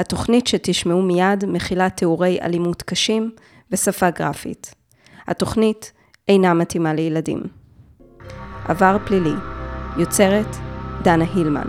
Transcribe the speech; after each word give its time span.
התוכנית 0.00 0.46
שתשמעו 0.46 1.02
מיד 1.02 1.44
מכילה 1.48 1.90
תיאורי 1.90 2.38
אלימות 2.42 2.82
קשים 2.82 3.30
ושפה 3.70 4.10
גרפית. 4.10 4.74
התוכנית 5.26 5.92
אינה 6.28 6.54
מתאימה 6.54 6.94
לילדים. 6.94 7.42
עבר 8.68 8.96
פלילי, 9.04 9.32
יוצרת 9.96 10.56
דנה 11.02 11.24
הילמן. 11.34 11.66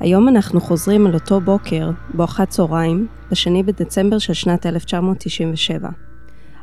היום 0.00 0.28
אנחנו 0.28 0.60
חוזרים 0.60 1.06
על 1.06 1.14
אותו 1.14 1.40
בוקר, 1.40 1.90
בו 2.14 2.24
אחת 2.24 2.48
צהריים, 2.48 3.06
בשני 3.30 3.62
בדצמבר 3.62 4.18
של 4.18 4.32
שנת 4.32 4.66
1997. 4.66 5.88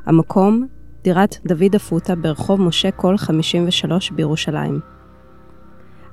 המקום, 0.06 0.68
דירת 1.04 1.36
דוד 1.46 1.76
אפוטה 1.76 2.16
ברחוב 2.16 2.62
משה 2.62 2.92
קול 2.92 3.18
53 3.18 4.12
בירושלים. 4.12 4.80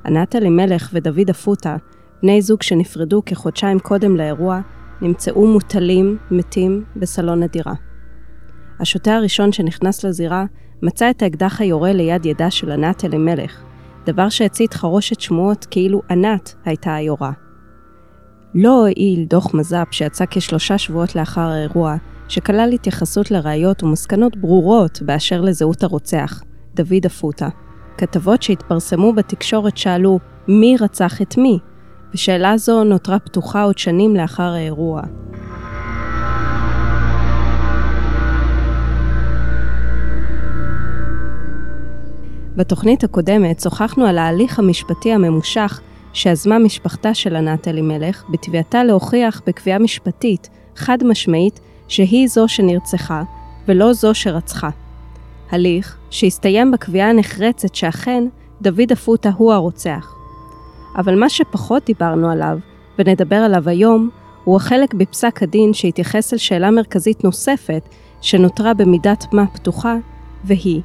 ענת 0.05 0.37
אלימלך 0.37 0.91
ודוד 0.93 1.31
אפוטה, 1.31 1.77
בני 2.23 2.43
זוג 2.43 2.63
שנפרדו 2.63 3.23
כחודשיים 3.27 3.79
קודם 3.79 4.17
לאירוע, 4.17 4.61
נמצאו 5.01 5.47
מוטלים, 5.47 6.19
מתים, 6.31 6.85
בסלון 6.97 7.43
הדירה. 7.43 7.75
השוטה 8.81 9.17
הראשון 9.17 9.53
שנכנס 9.53 10.05
לזירה 10.05 10.45
מצא 10.83 11.11
את 11.11 11.23
האקדח 11.23 11.61
היורה 11.61 11.93
ליד 11.93 12.27
ידה 12.27 12.51
של 12.51 12.71
ענת 12.71 13.05
אלימלך, 13.05 13.63
דבר 14.07 14.29
שהצית 14.29 14.75
חרושת 14.75 15.21
שמועות 15.21 15.67
כאילו 15.71 16.03
ענת 16.11 16.55
הייתה 16.65 16.95
היורה. 16.95 17.33
לא 18.55 18.79
הועיל 18.79 19.25
דוח 19.25 19.55
מז"פ 19.55 19.89
שיצא 19.91 20.25
כשלושה 20.31 20.79
שבועות 20.79 21.17
לאחר 21.17 21.41
האירוע, 21.41 21.97
שכלל 22.29 22.71
התייחסות 22.75 23.31
לראיות 23.31 23.83
ומסקנות 23.83 24.37
ברורות 24.37 25.03
באשר 25.03 25.41
לזהות 25.41 25.83
הרוצח, 25.83 26.43
דוד 26.75 27.07
אפוטה. 27.07 27.49
כתבות 27.99 28.43
שהתפרסמו 28.43 29.13
בתקשורת 29.13 29.77
שאלו 29.77 30.19
מי 30.49 30.77
רצח 30.81 31.23
את 31.23 31.39
מי, 31.39 31.59
ושאלה 32.15 32.57
זו 32.57 32.85
נותרה 32.85 33.19
פתוחה 33.19 33.63
עוד 33.63 33.79
שנים 33.79 34.17
לאחר 34.17 34.43
האירוע. 34.43 35.03
בתוכנית 42.57 43.05
הקודמת 43.05 43.61
שוחחנו 43.61 44.07
על 44.07 44.19
ההליך 44.19 44.59
המשפטי 44.59 45.13
הממושך 45.13 45.81
שיזמה 46.13 46.59
משפחתה 46.59 47.15
של 47.15 47.37
ענת 47.37 47.69
אלימלך 47.69 48.25
בתביעתה 48.31 48.85
להוכיח 48.85 49.43
בקביעה 49.47 49.79
משפטית 49.79 50.49
חד 50.77 50.99
משמעית 51.05 51.61
שהיא 51.89 52.29
זו 52.29 52.49
שנרצחה 52.49 53.23
ולא 53.69 53.93
זו 53.93 54.15
שרצחה. 54.15 54.71
הליך 55.51 55.97
שהסתיים 56.11 56.71
בקביעה 56.71 57.11
הנחרצת 57.11 57.75
שאכן 57.75 58.25
דוד 58.63 58.93
אפוטה 58.93 59.31
הוא 59.37 59.53
הרוצח. 59.53 60.15
אבל 60.97 61.19
מה 61.19 61.29
שפחות 61.29 61.85
דיברנו 61.87 62.31
עליו, 62.31 62.59
ונדבר 62.99 63.37
עליו 63.37 63.69
היום, 63.69 64.11
הוא 64.45 64.57
החלק 64.57 64.95
בפסק 64.95 65.43
הדין 65.43 65.75
שהתייחס 65.75 66.33
אל 66.33 66.39
שאלה 66.39 66.71
מרכזית 66.71 67.25
נוספת 67.25 67.83
שנותרה 68.21 68.75
במידת 68.75 69.25
מה 69.33 69.47
פתוחה, 69.47 69.97
והיא, 70.45 70.81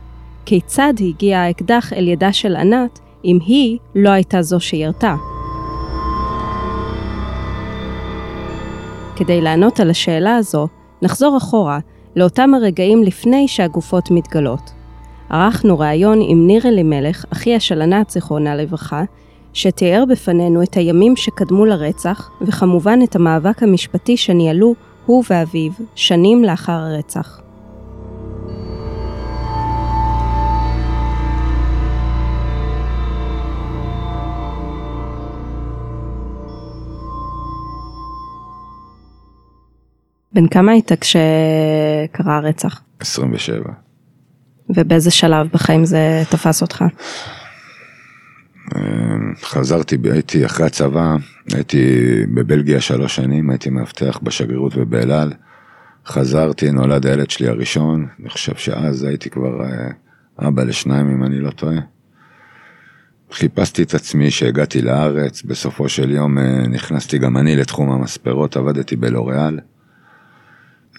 כיצד 0.46 0.94
הגיע 1.00 1.40
האקדח 1.40 1.94
אל 1.94 2.08
ידה 2.08 2.34
של 2.34 2.56
ענת 2.56 3.00
אם 3.26 3.40
היא 3.46 3.78
לא 3.96 4.10
הייתה 4.10 4.42
זו 4.42 4.60
שירתה? 4.60 5.16
כדי 9.16 9.42
לענות 9.42 9.80
על 9.80 9.90
השאלה 9.90 10.36
הזו, 10.36 10.68
נחזור 11.04 11.38
אחורה 11.38 11.80
לאותם 12.16 12.54
הרגעים 12.54 13.04
לפני 13.04 13.48
שהגופות 13.48 14.12
מתגלות. 14.12 14.72
ערכנו 15.30 15.80
ראיון 15.80 16.20
עם 16.22 16.48
ניר 16.48 16.68
אלימלך, 16.68 17.26
אחיה 17.34 17.60
של 17.60 17.82
ענת 17.82 18.10
זיכרונה 18.10 18.56
לברכה, 18.56 19.04
שתיאר 19.54 20.04
בפנינו 20.10 20.64
את 20.64 20.74
הימים 20.74 21.16
שקדמו 21.16 21.66
לרצח, 21.66 22.30
וכמובן 22.42 23.00
את 23.04 23.16
המאבק 23.16 23.64
המשפטי 23.64 24.18
שניהלו 24.18 24.76
הוא 25.06 25.24
ואביו 25.30 25.72
שנים 25.96 26.44
לאחר 26.44 26.72
הרצח. 26.72 27.43
בן 40.34 40.48
כמה 40.48 40.72
היית 40.72 40.92
כשקרה 41.02 42.38
הרצח? 42.38 42.82
27. 43.00 43.60
ובאיזה 44.70 45.12
שלב 45.12 45.48
בחיים 45.54 45.86
זה 45.86 46.24
תפס 46.30 46.62
אותך? 46.62 46.84
אמ, 48.76 49.34
חזרתי, 49.42 49.98
הייתי 50.12 50.46
אחרי 50.46 50.66
הצבא, 50.66 51.16
הייתי 51.54 51.86
בבלגיה 52.34 52.82
שלוש 52.82 53.16
שנים, 53.16 53.50
הייתי 53.50 53.70
מאבטח 53.70 54.20
בשגרירות 54.24 54.74
ובאלעל. 54.76 55.34
חזרתי, 56.06 56.72
נולד 56.72 57.06
הילד 57.06 57.30
שלי 57.30 57.48
הראשון, 57.48 58.08
אני 58.20 58.30
חושב 58.30 58.56
שאז 58.56 59.04
הייתי 59.04 59.30
כבר 59.30 59.62
אה, 59.64 60.48
אבא 60.48 60.64
לשניים 60.64 61.10
אם 61.10 61.24
אני 61.24 61.40
לא 61.40 61.50
טועה. 61.50 61.80
חיפשתי 63.32 63.84
את 63.84 63.94
עצמי 63.94 64.32
שהגעתי 64.32 64.82
לארץ, 64.82 65.44
בסופו 65.44 65.90
של 65.90 66.12
יום 66.12 66.38
אה, 66.38 66.68
נכנסתי 66.68 67.18
גם 67.18 67.38
אני 67.38 67.56
לתחום 67.56 67.92
המספרות, 67.92 68.58
עבדתי 68.58 68.96
בלוריאל. 68.96 69.60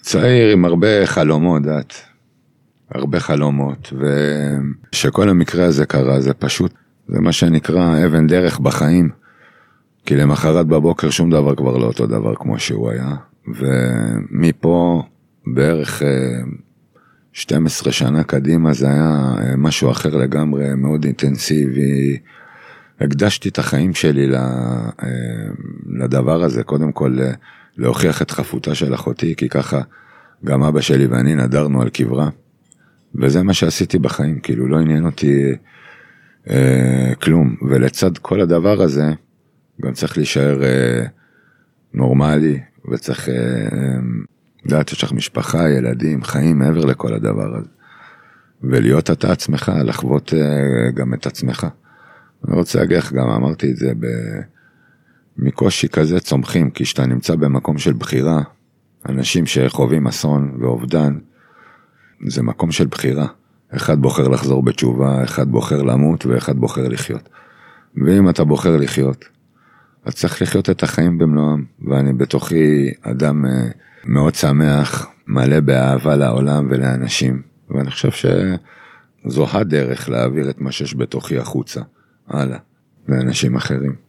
צעיר 0.05 0.53
עם 0.53 0.65
הרבה 0.65 1.05
חלומות, 1.05 1.61
דעת. 1.61 1.93
הרבה 2.91 3.19
חלומות, 3.19 3.93
ושכל 4.91 5.29
המקרה 5.29 5.65
הזה 5.65 5.85
קרה, 5.85 6.21
זה 6.21 6.33
פשוט, 6.33 6.73
זה 7.07 7.21
מה 7.21 7.31
שנקרא 7.31 8.05
אבן 8.05 8.27
דרך 8.27 8.59
בחיים. 8.59 9.09
כי 10.05 10.15
למחרת 10.15 10.67
בבוקר 10.67 11.09
שום 11.09 11.29
דבר 11.29 11.55
כבר 11.55 11.77
לא 11.77 11.85
אותו 11.85 12.07
דבר 12.07 12.35
כמו 12.35 12.59
שהוא 12.59 12.89
היה, 12.89 13.15
ומפה 13.47 15.03
בערך 15.47 16.01
12 17.33 17.87
אה, 17.87 17.91
שנה 17.93 18.23
קדימה 18.23 18.73
זה 18.73 18.87
היה 18.87 19.33
אה, 19.37 19.55
משהו 19.57 19.91
אחר 19.91 20.17
לגמרי, 20.17 20.75
מאוד 20.75 21.03
אינטנסיבי. 21.03 22.17
הקדשתי 23.01 23.49
את 23.49 23.59
החיים 23.59 23.93
שלי 23.93 24.35
אה, 24.35 24.89
לדבר 25.99 26.43
הזה, 26.43 26.63
קודם 26.63 26.91
כל 26.91 27.17
להוכיח 27.77 28.21
את 28.21 28.31
חפותה 28.31 28.75
של 28.75 28.93
אחותי, 28.93 29.35
כי 29.35 29.49
ככה 29.49 29.81
גם 30.45 30.63
אבא 30.63 30.81
שלי 30.81 31.05
ואני 31.05 31.35
נדרנו 31.35 31.81
על 31.81 31.89
קברה. 31.89 32.29
וזה 33.15 33.43
מה 33.43 33.53
שעשיתי 33.53 33.99
בחיים, 33.99 34.39
כאילו 34.39 34.67
לא 34.67 34.79
עניין 34.79 35.05
אותי 35.05 35.51
אה, 36.49 37.13
כלום. 37.21 37.55
ולצד 37.69 38.17
כל 38.17 38.41
הדבר 38.41 38.81
הזה, 38.81 39.13
גם 39.81 39.93
צריך 39.93 40.17
להישאר 40.17 40.63
אה, 40.63 41.05
נורמלי, 41.93 42.59
וצריך 42.91 43.29
אה, 43.29 43.35
לדעת 44.65 44.89
שיש 44.89 45.03
לך 45.03 45.11
משפחה, 45.11 45.69
ילדים, 45.69 46.23
חיים 46.23 46.59
מעבר 46.59 46.85
לכל 46.85 47.13
הדבר 47.13 47.55
הזה. 47.57 47.69
ולהיות 48.63 49.11
אתה 49.11 49.31
עצמך, 49.31 49.71
לחוות 49.83 50.33
אה, 50.33 50.91
גם 50.91 51.13
את 51.13 51.25
עצמך. 51.25 51.67
אני 52.47 52.55
רוצה 52.55 52.79
להגיד 52.79 52.97
לך, 52.97 53.13
גם 53.13 53.29
אמרתי 53.29 53.71
את 53.71 53.77
זה 53.77 53.93
ב... 53.99 54.05
מקושי 55.37 55.87
כזה 55.89 56.19
צומחים, 56.19 56.69
כי 56.71 56.83
כשאתה 56.83 57.05
נמצא 57.05 57.35
במקום 57.35 57.77
של 57.77 57.93
בחירה, 57.93 58.41
אנשים 59.09 59.45
שחווים 59.45 60.07
אסון 60.07 60.57
ואובדן, 60.59 61.17
זה 62.27 62.43
מקום 62.43 62.71
של 62.71 62.87
בחירה. 62.87 63.27
אחד 63.75 64.01
בוחר 64.01 64.27
לחזור 64.27 64.63
בתשובה, 64.63 65.23
אחד 65.23 65.47
בוחר 65.47 65.81
למות 65.81 66.25
ואחד 66.25 66.57
בוחר 66.57 66.87
לחיות. 66.87 67.29
ואם 68.05 68.29
אתה 68.29 68.43
בוחר 68.43 68.77
לחיות, 68.77 69.25
אז 70.05 70.13
צריך 70.13 70.41
לחיות 70.41 70.69
את 70.69 70.83
החיים 70.83 71.17
במלואם, 71.17 71.63
ואני 71.81 72.13
בתוכי 72.13 72.91
אדם 73.01 73.45
אה, 73.45 73.67
מאוד 74.05 74.35
שמח, 74.35 75.07
מלא 75.27 75.59
באהבה 75.59 76.15
לעולם 76.15 76.67
ולאנשים, 76.69 77.41
ואני 77.69 77.91
חושב 77.91 78.11
שזו 78.11 79.47
הדרך 79.53 80.09
להעביר 80.09 80.49
את 80.49 80.61
מה 80.61 80.71
שיש 80.71 80.95
בתוכי 80.95 81.37
החוצה, 81.37 81.81
הלאה, 82.27 82.57
לאנשים 83.07 83.55
אחרים. 83.55 84.04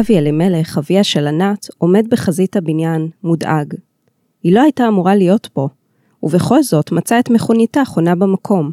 אבי 0.00 0.18
אלימלך, 0.18 0.78
אביה 0.78 1.04
של 1.04 1.26
ענת, 1.26 1.66
עומד 1.78 2.06
בחזית 2.10 2.56
הבניין, 2.56 3.08
מודאג. 3.22 3.74
היא 4.42 4.54
לא 4.54 4.62
הייתה 4.62 4.88
אמורה 4.88 5.14
להיות 5.14 5.48
פה, 5.52 5.68
ובכל 6.22 6.62
זאת 6.62 6.92
מצא 6.92 7.18
את 7.18 7.30
מכוניתה 7.30 7.84
חונה 7.84 8.14
במקום. 8.14 8.70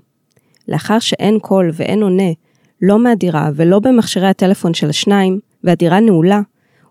לאחר 0.68 1.00
שאין 1.00 1.40
קול 1.40 1.72
ואין 1.74 2.04
עונה, 2.04 2.32
לא 2.82 3.00
מהדירה 3.00 3.50
ולא 3.56 3.80
במכשירי 3.80 4.28
הטלפון 4.28 4.74
של 4.74 4.90
השניים, 4.90 5.40
והדירה 5.64 6.00
נעולה, 6.00 6.42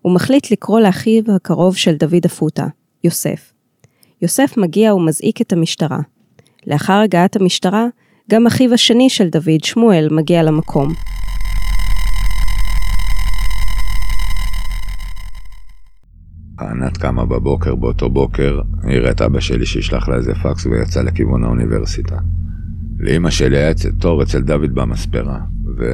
הוא 0.03 0.15
מחליט 0.15 0.51
לקרוא 0.51 0.81
לאחיו 0.81 1.23
הקרוב 1.35 1.77
של 1.77 1.95
דוד 1.95 2.25
אפוטה, 2.27 2.67
יוסף. 3.05 3.53
יוסף 4.23 4.57
מגיע 4.57 4.95
ומזעיק 4.95 5.41
את 5.41 5.53
המשטרה. 5.53 5.99
לאחר 6.67 6.99
הגעת 7.01 7.37
המשטרה, 7.37 7.87
גם 8.31 8.47
אחיו 8.47 8.75
השני 8.75 9.11
של 9.11 9.29
דוד, 9.29 9.65
שמואל, 9.65 10.09
מגיע 10.11 10.43
למקום. 10.43 11.12
ענת 16.71 16.97
קמה 16.97 17.27
בבוקר, 17.27 17.75
באותו 17.75 18.11
בוקר, 18.11 18.61
העיר 18.83 19.11
את 19.11 19.23
אבא 19.23 19.41
שלי 19.41 19.67
שישלח 19.67 20.09
לה 20.09 20.17
איזה 20.17 20.35
פקס 20.35 20.67
ויצא 20.67 21.03
לכיוון 21.03 21.45
האוניברסיטה. 21.45 22.17
לאימא 22.99 23.31
שלי 23.31 23.59
היה 23.59 23.73
תור 23.99 24.23
אצל 24.23 24.41
דוד 24.43 24.75
במספרה, 24.75 25.39
ו... 25.79 25.93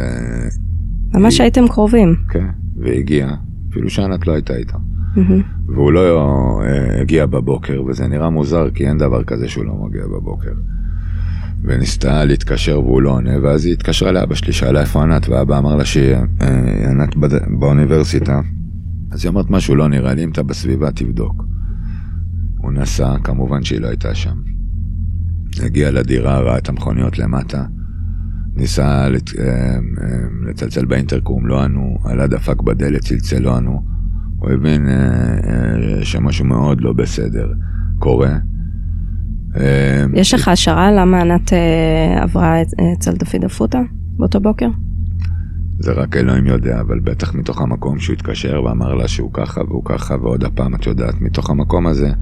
ממש 1.15 1.39
היא... 1.39 1.45
הייתם 1.45 1.69
קרובים. 1.69 2.15
כן, 2.29 2.47
והגיעה, 2.77 3.35
אפילו 3.71 3.91
שענת 3.91 4.27
לא 4.27 4.33
הייתה 4.33 4.57
איתה. 4.57 4.77
Mm-hmm. 5.17 5.73
והוא 5.75 5.93
לא 5.93 6.61
uh, 6.63 7.01
הגיע 7.01 7.27
בבוקר, 7.27 7.83
וזה 7.83 8.07
נראה 8.07 8.31
מוזר, 8.31 8.71
כי 8.71 8.89
אין 8.89 8.99
דבר 8.99 9.25
כזה 9.25 9.49
שהוא 9.49 9.65
לא 9.65 9.75
מגיע 9.75 10.07
בבוקר. 10.07 10.53
וניסתה 11.63 12.25
להתקשר 12.25 12.81
והוא 12.81 13.03
לא 13.03 13.11
עונה, 13.11 13.33
ואז 13.43 13.65
היא 13.65 13.73
התקשרה 13.73 14.13
לאבא 14.13 14.35
שלי, 14.35 14.53
שאלה 14.53 14.81
איפה 14.81 15.03
ענת, 15.03 15.29
ואבא 15.29 15.59
אמר 15.59 15.77
לה 15.77 15.85
שענת 15.85 17.17
באוניברסיטה. 17.59 18.41
אז 19.11 19.25
היא 19.25 19.31
אמרת 19.31 19.51
משהו 19.51 19.75
לא 19.75 19.89
נראה 19.89 20.15
לי, 20.15 20.25
אם 20.25 20.31
אתה 20.31 20.43
בסביבה 20.43 20.91
תבדוק. 20.91 21.45
הוא 22.59 22.73
נסע, 22.73 23.17
כמובן 23.25 23.65
שהיא 23.65 23.81
לא 23.81 23.89
הייתה 23.89 24.15
שם. 24.15 24.37
הגיע 25.63 25.91
לדירה, 25.91 26.41
ראה 26.41 26.59
את 26.59 26.69
המכוניות 26.69 27.19
למטה, 27.19 27.65
ניסה 28.55 29.09
לת... 29.09 29.31
אה, 29.39 29.45
אה, 29.45 29.79
לצלצל 30.51 30.85
באינטרקום, 30.85 31.47
לא 31.47 31.63
ענו, 31.63 31.99
עלה 32.05 32.27
דפק 32.27 32.63
בדלת, 32.63 33.01
צלצל, 33.01 33.39
לא 33.39 33.57
ענו. 33.57 33.83
הוא 34.39 34.51
הבין 34.51 34.89
אה, 34.89 36.05
שמשהו 36.05 36.45
מאוד 36.45 36.81
לא 36.81 36.93
בסדר 36.93 37.53
קורה. 37.99 38.39
יש 40.15 40.35
לך 40.35 40.49
השערה 40.49 40.93
למה 40.93 41.21
ענת 41.21 41.53
עברה 42.21 42.63
אצל 42.99 43.13
דוד 43.13 43.45
אפוטה 43.45 43.81
באותו 44.17 44.41
בוקר? 44.41 44.69
זה 45.81 45.93
רק 45.93 46.17
אלוהים 46.17 46.47
יודע, 46.47 46.81
אבל 46.81 47.01
בטח 47.01 47.35
מתוך 47.35 47.61
המקום 47.61 47.99
שהוא 47.99 48.15
התקשר 48.15 48.63
ואמר 48.63 48.95
לה 48.95 49.09
שהוא 49.09 49.31
ככה 49.33 49.61
והוא 49.69 49.83
ככה, 49.85 50.15
ועוד 50.23 50.45
הפעם 50.45 50.75
את 50.75 50.87
יודעת, 50.87 51.21
מתוך 51.21 51.51
המקום 51.51 51.87
הזה, 51.87 52.13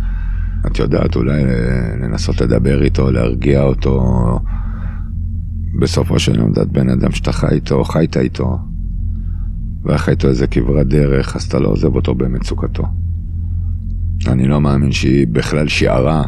את 0.66 0.78
יודעת 0.78 1.16
אולי 1.16 1.42
לנסות 2.02 2.40
לדבר 2.40 2.82
איתו, 2.82 3.10
להרגיע 3.10 3.62
אותו. 3.62 4.00
בסופו 5.80 6.18
של 6.18 6.38
יום, 6.38 6.52
את 6.62 6.72
בן 6.72 6.88
אדם 6.88 7.12
שאתה 7.12 7.32
חי 7.32 7.54
איתו, 7.54 7.84
חיית 7.84 8.16
איתו, 8.16 8.58
ואחרי 9.84 10.14
איתו 10.14 10.28
איזה 10.28 10.46
כברת 10.46 10.86
דרך, 10.86 11.36
אז 11.36 11.42
אתה 11.42 11.58
לא 11.58 11.68
עוזב 11.68 11.94
אותו 11.94 12.14
במצוקתו. 12.14 12.84
אני 14.26 14.48
לא 14.48 14.60
מאמין 14.60 14.92
שהיא 14.92 15.26
בכלל 15.32 15.68
שיערה, 15.68 16.22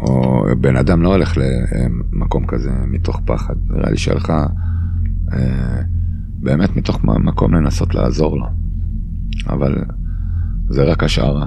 או 0.00 0.44
בן 0.60 0.76
אדם 0.76 1.02
לא 1.02 1.08
הולך 1.08 1.34
למקום 1.36 2.46
כזה 2.46 2.70
מתוך 2.86 3.20
פחד. 3.24 3.54
נראה 3.70 3.90
לי 3.90 3.96
שהלכה 3.96 4.46
באמת 6.36 6.76
מתוך 6.76 7.04
מקום 7.04 7.54
לנסות 7.54 7.94
לעזור 7.94 8.36
לו. 8.36 8.46
אבל 9.48 9.74
זה 10.68 10.84
רק 10.84 11.04
השערה. 11.04 11.46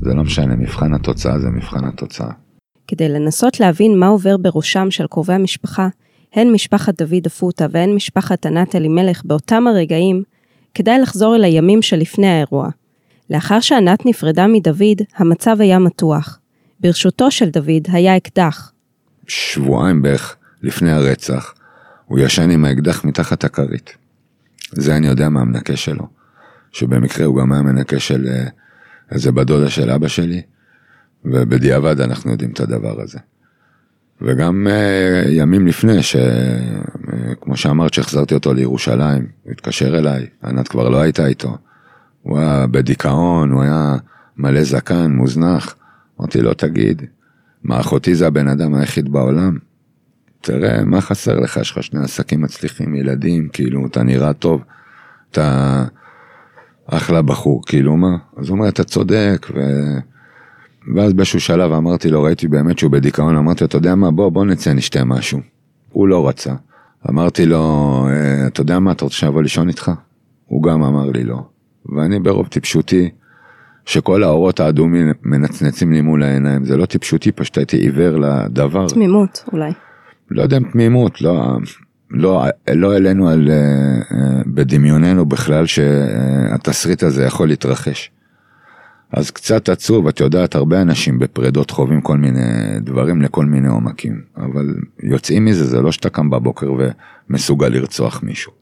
זה 0.00 0.14
לא 0.14 0.22
משנה, 0.22 0.56
מבחן 0.56 0.94
התוצאה 0.94 1.38
זה 1.38 1.48
מבחן 1.48 1.84
התוצאה. 1.84 2.30
כדי 2.86 3.08
לנסות 3.08 3.60
להבין 3.60 3.98
מה 3.98 4.06
עובר 4.06 4.36
בראשם 4.36 4.90
של 4.90 5.06
קרובי 5.06 5.32
המשפחה, 5.32 5.88
הן 6.34 6.52
משפחת 6.52 7.02
דוד 7.02 7.26
אפוטה 7.26 7.66
והן 7.70 7.94
משפחת 7.94 8.46
ענת 8.46 8.76
אלימלך 8.76 9.22
באותם 9.24 9.66
הרגעים, 9.66 10.22
כדאי 10.74 10.98
לחזור 10.98 11.36
אל 11.36 11.44
הימים 11.44 11.82
שלפני 11.82 12.26
האירוע. 12.26 12.68
לאחר 13.30 13.60
שענת 13.60 14.06
נפרדה 14.06 14.46
מדוד, 14.46 15.02
המצב 15.16 15.56
היה 15.60 15.78
מתוח. 15.78 16.38
ברשותו 16.80 17.30
של 17.30 17.48
דוד 17.48 17.82
היה 17.88 18.16
אקדח. 18.16 18.72
שבועיים 19.26 20.02
בערך 20.02 20.36
לפני 20.62 20.90
הרצח, 20.90 21.54
הוא 22.12 22.18
ישן 22.20 22.50
עם 22.50 22.64
האקדח 22.64 23.04
מתחת 23.04 23.44
הכרית. 23.44 23.96
זה 24.72 24.96
אני 24.96 25.06
יודע 25.06 25.28
מהמנקה 25.28 25.76
שלו. 25.76 26.06
שבמקרה 26.72 27.26
הוא 27.26 27.40
גם 27.40 27.52
היה 27.52 27.62
מנקה 27.62 27.98
של 27.98 28.26
אה, 28.28 28.46
איזה 29.12 29.32
בדודה 29.32 29.70
של 29.70 29.90
אבא 29.90 30.08
שלי, 30.08 30.42
ובדיעבד 31.24 32.00
אנחנו 32.00 32.30
יודעים 32.30 32.50
את 32.50 32.60
הדבר 32.60 33.00
הזה. 33.00 33.18
וגם 34.20 34.66
uh, 34.66 35.28
ימים 35.28 35.66
לפני, 35.66 36.02
שכמו 36.02 37.54
uh, 37.54 37.56
שאמרת, 37.56 37.94
שהחזרתי 37.94 38.34
אותו 38.34 38.54
לירושלים, 38.54 39.26
הוא 39.42 39.52
התקשר 39.52 39.98
אליי, 39.98 40.26
ענת 40.44 40.68
כבר 40.68 40.88
לא 40.88 41.00
הייתה 41.00 41.26
איתו. 41.26 41.58
הוא 42.22 42.38
היה 42.38 42.66
בדיכאון, 42.66 43.52
הוא 43.52 43.62
היה 43.62 43.96
מלא 44.36 44.64
זקן, 44.64 45.12
מוזנח. 45.12 45.74
אמרתי 46.20 46.40
לו, 46.40 46.54
תגיד, 46.54 47.02
מה 47.62 47.80
אחותי 47.80 48.14
זה 48.14 48.26
הבן 48.26 48.48
אדם 48.48 48.74
היחיד 48.74 49.12
בעולם? 49.12 49.58
תראה, 50.42 50.84
מה 50.84 51.00
חסר 51.00 51.40
לך? 51.40 51.56
יש 51.56 51.70
לך 51.70 51.82
שני 51.82 52.00
עסקים 52.04 52.40
מצליחים, 52.40 52.94
ילדים, 52.94 53.48
כאילו, 53.52 53.86
אתה 53.86 54.02
נראה 54.02 54.32
טוב, 54.32 54.62
אתה 55.30 55.84
אחלה 56.86 57.22
בחור, 57.22 57.62
כאילו 57.66 57.96
מה? 57.96 58.16
אז 58.36 58.48
הוא 58.48 58.56
אומר, 58.56 58.68
אתה 58.68 58.84
צודק, 58.84 59.46
ו... 59.54 59.60
ואז 60.94 61.12
באיזשהו 61.12 61.40
שלב 61.40 61.72
אמרתי 61.72 62.10
לו, 62.10 62.22
ראיתי 62.22 62.48
באמת 62.48 62.78
שהוא 62.78 62.90
בדיכאון, 62.90 63.36
אמרתי 63.36 63.64
לו, 63.64 63.68
אתה 63.68 63.76
יודע 63.76 63.94
מה, 63.94 64.10
בוא, 64.10 64.28
בוא 64.28 64.44
נצא 64.44 64.72
נשתה 64.72 65.04
משהו. 65.04 65.40
הוא 65.92 66.08
לא 66.08 66.28
רצה. 66.28 66.54
אמרתי 67.10 67.46
לו, 67.46 68.06
אה, 68.10 68.46
אתה 68.46 68.60
יודע 68.60 68.78
מה, 68.78 68.92
אתה 68.92 69.04
רוצה 69.04 69.16
שאבוא 69.16 69.42
לישון 69.42 69.68
איתך? 69.68 69.90
הוא 70.46 70.62
גם 70.62 70.82
אמר 70.82 71.10
לי 71.10 71.24
לא. 71.24 71.42
ואני 71.96 72.18
ברוב 72.18 72.46
טיפשותי, 72.46 73.10
שכל 73.84 74.22
האורות 74.22 74.60
האדומים 74.60 75.12
מנצנצים 75.22 75.92
לי 75.92 76.00
מול 76.00 76.22
העיניים, 76.22 76.64
זה 76.64 76.76
לא 76.76 76.86
טיפשותי, 76.86 77.32
פשוט 77.32 77.58
הייתי 77.58 77.76
עיוור 77.76 78.18
לדבר. 78.18 78.88
תמימות 78.88 79.44
אולי. 79.52 79.72
לא 80.32 80.42
יודע 80.42 80.56
אם 80.56 80.70
תמימות, 80.72 81.20
לא, 81.20 81.58
לא, 82.10 82.44
לא 82.74 82.92
העלינו 82.92 83.28
על, 83.28 83.50
אה, 83.50 83.56
אה, 84.16 84.42
בדמיוננו 84.46 85.26
בכלל 85.26 85.66
שהתסריט 85.66 87.02
הזה 87.02 87.24
יכול 87.24 87.48
להתרחש. 87.48 88.10
אז 89.12 89.30
קצת 89.30 89.68
עצוב, 89.68 90.08
את 90.08 90.20
יודעת, 90.20 90.54
הרבה 90.54 90.82
אנשים 90.82 91.18
בפרדות 91.18 91.70
חווים 91.70 92.00
כל 92.00 92.16
מיני 92.16 92.80
דברים 92.80 93.22
לכל 93.22 93.44
מיני 93.44 93.68
עומקים, 93.68 94.22
אבל 94.36 94.74
יוצאים 95.02 95.44
מזה, 95.44 95.64
זה 95.64 95.80
לא 95.80 95.92
שאתה 95.92 96.10
קם 96.10 96.30
בבוקר 96.30 96.72
ומסוגל 97.28 97.68
לרצוח 97.68 98.22
מישהו. 98.22 98.52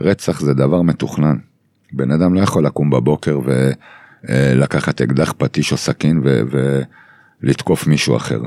רצח 0.00 0.40
זה 0.40 0.54
דבר 0.54 0.82
מתוכנן. 0.82 1.36
בן 1.92 2.10
אדם 2.10 2.34
לא 2.34 2.40
יכול 2.40 2.66
לקום 2.66 2.90
בבוקר 2.90 3.40
ולקחת 4.24 5.00
אקדח, 5.00 5.34
פטיש 5.38 5.72
או 5.72 5.76
סכין 5.76 6.22
ולתקוף 7.42 7.86
מישהו 7.86 8.16
אחר. 8.16 8.40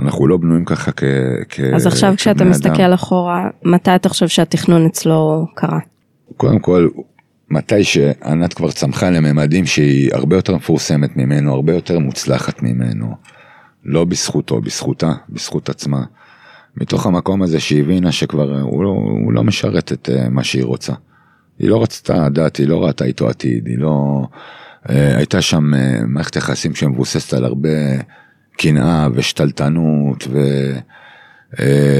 אנחנו 0.00 0.26
לא 0.26 0.36
בנויים 0.36 0.64
ככה 0.64 0.92
כ... 0.92 1.04
כ 1.48 1.60
אז 1.74 1.86
עכשיו 1.86 2.14
כשאתה 2.16 2.44
מסתכל 2.44 2.82
אדם. 2.82 2.92
אחורה, 2.92 3.48
מתי 3.64 3.94
אתה 3.94 4.08
חושב 4.08 4.28
שהתכנון 4.28 4.86
אצלו 4.86 5.46
קרה? 5.54 5.78
קודם 6.36 6.58
כל, 6.58 6.88
מתי 7.50 7.84
שענת 7.84 8.54
כבר 8.54 8.70
צמחה 8.70 9.10
לממדים 9.10 9.66
שהיא 9.66 10.10
הרבה 10.14 10.36
יותר 10.36 10.56
מפורסמת 10.56 11.16
ממנו, 11.16 11.54
הרבה 11.54 11.74
יותר 11.74 11.98
מוצלחת 11.98 12.62
ממנו, 12.62 13.14
לא 13.84 14.04
בזכותו, 14.04 14.60
בזכותה, 14.60 15.12
בזכות 15.28 15.68
עצמה. 15.68 16.04
מתוך 16.76 17.06
המקום 17.06 17.42
הזה 17.42 17.60
שהיא 17.60 17.82
הבינה 17.82 18.12
שכבר 18.12 18.60
הוא 18.60 18.84
לא, 18.84 18.88
הוא 19.24 19.32
לא 19.32 19.44
משרת 19.44 19.92
את 19.92 20.10
אה, 20.12 20.28
מה 20.28 20.44
שהיא 20.44 20.64
רוצה. 20.64 20.92
היא 21.58 21.68
לא 21.70 21.82
רצתה 21.82 22.28
דעת, 22.28 22.56
היא 22.56 22.68
לא 22.68 22.84
ראתה 22.84 23.04
איתו 23.04 23.28
עתיד, 23.28 23.66
היא 23.66 23.78
לא... 23.78 24.26
אה, 24.90 25.16
הייתה 25.16 25.42
שם 25.42 25.74
אה, 25.74 26.00
מערכת 26.06 26.36
יחסים 26.36 26.74
שמבוססת 26.74 27.34
על 27.34 27.44
הרבה 27.44 27.68
קנאה 28.56 29.08
ושתלטנות 29.14 30.26
ו... 30.30 30.38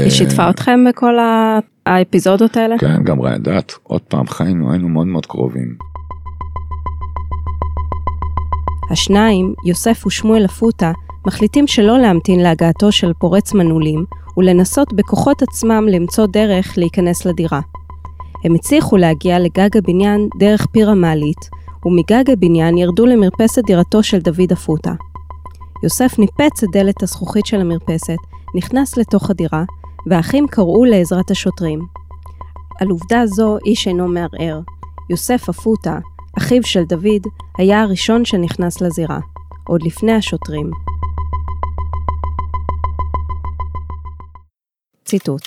היא 0.04 0.10
שיתפה 0.10 0.50
אתכם 0.50 0.80
בכל 0.88 1.14
האפיזודות 1.86 2.56
האלה? 2.56 2.78
כן, 2.78 3.02
גם 3.04 3.20
רעידת, 3.20 3.72
עוד 3.82 4.00
פעם 4.00 4.26
חיינו, 4.26 4.72
היינו 4.72 4.88
מאוד 4.88 5.06
מאוד 5.06 5.26
קרובים. 5.26 5.76
השניים, 8.90 9.54
יוסף 9.66 10.06
ושמואל 10.06 10.44
אפוטה, 10.44 10.92
מחליטים 11.26 11.66
שלא 11.66 11.98
להמתין 11.98 12.40
להגעתו 12.40 12.92
של 12.92 13.12
פורץ 13.18 13.54
מנעולים, 13.54 14.04
ולנסות 14.36 14.92
בכוחות 14.92 15.42
עצמם 15.42 15.86
למצוא 15.90 16.26
דרך 16.26 16.74
להיכנס 16.78 17.26
לדירה. 17.26 17.60
הם 18.44 18.54
הצליחו 18.54 18.96
להגיע 18.96 19.38
לגג 19.38 19.76
הבניין 19.76 20.28
דרך 20.38 20.66
פיר 20.66 20.90
המעלית, 20.90 21.48
ומגג 21.84 22.30
הבניין 22.30 22.78
ירדו 22.78 23.06
למרפסת 23.06 23.64
דירתו 23.66 24.02
של 24.02 24.18
דוד 24.18 24.52
אפוטה. 24.52 24.92
יוסף 25.82 26.18
ניפץ 26.18 26.62
את 26.62 26.68
דלת 26.72 27.02
הזכוכית 27.02 27.46
של 27.46 27.60
המרפסת, 27.60 28.16
נכנס 28.54 28.96
לתוך 28.96 29.30
הדירה, 29.30 29.64
והאחים 30.06 30.46
קראו 30.48 30.84
לעזרת 30.84 31.30
השוטרים. 31.30 31.80
על 32.80 32.88
עובדה 32.88 33.26
זו 33.26 33.58
איש 33.66 33.88
אינו 33.88 34.08
מערער. 34.08 34.60
יוסף 35.10 35.48
אפוטה, 35.48 35.98
אחיו 36.38 36.62
של 36.62 36.84
דוד, 36.84 37.22
היה 37.58 37.82
הראשון 37.82 38.24
שנכנס 38.24 38.80
לזירה, 38.80 39.18
עוד 39.66 39.82
לפני 39.82 40.12
השוטרים. 40.12 40.70
ציטוט 45.04 45.42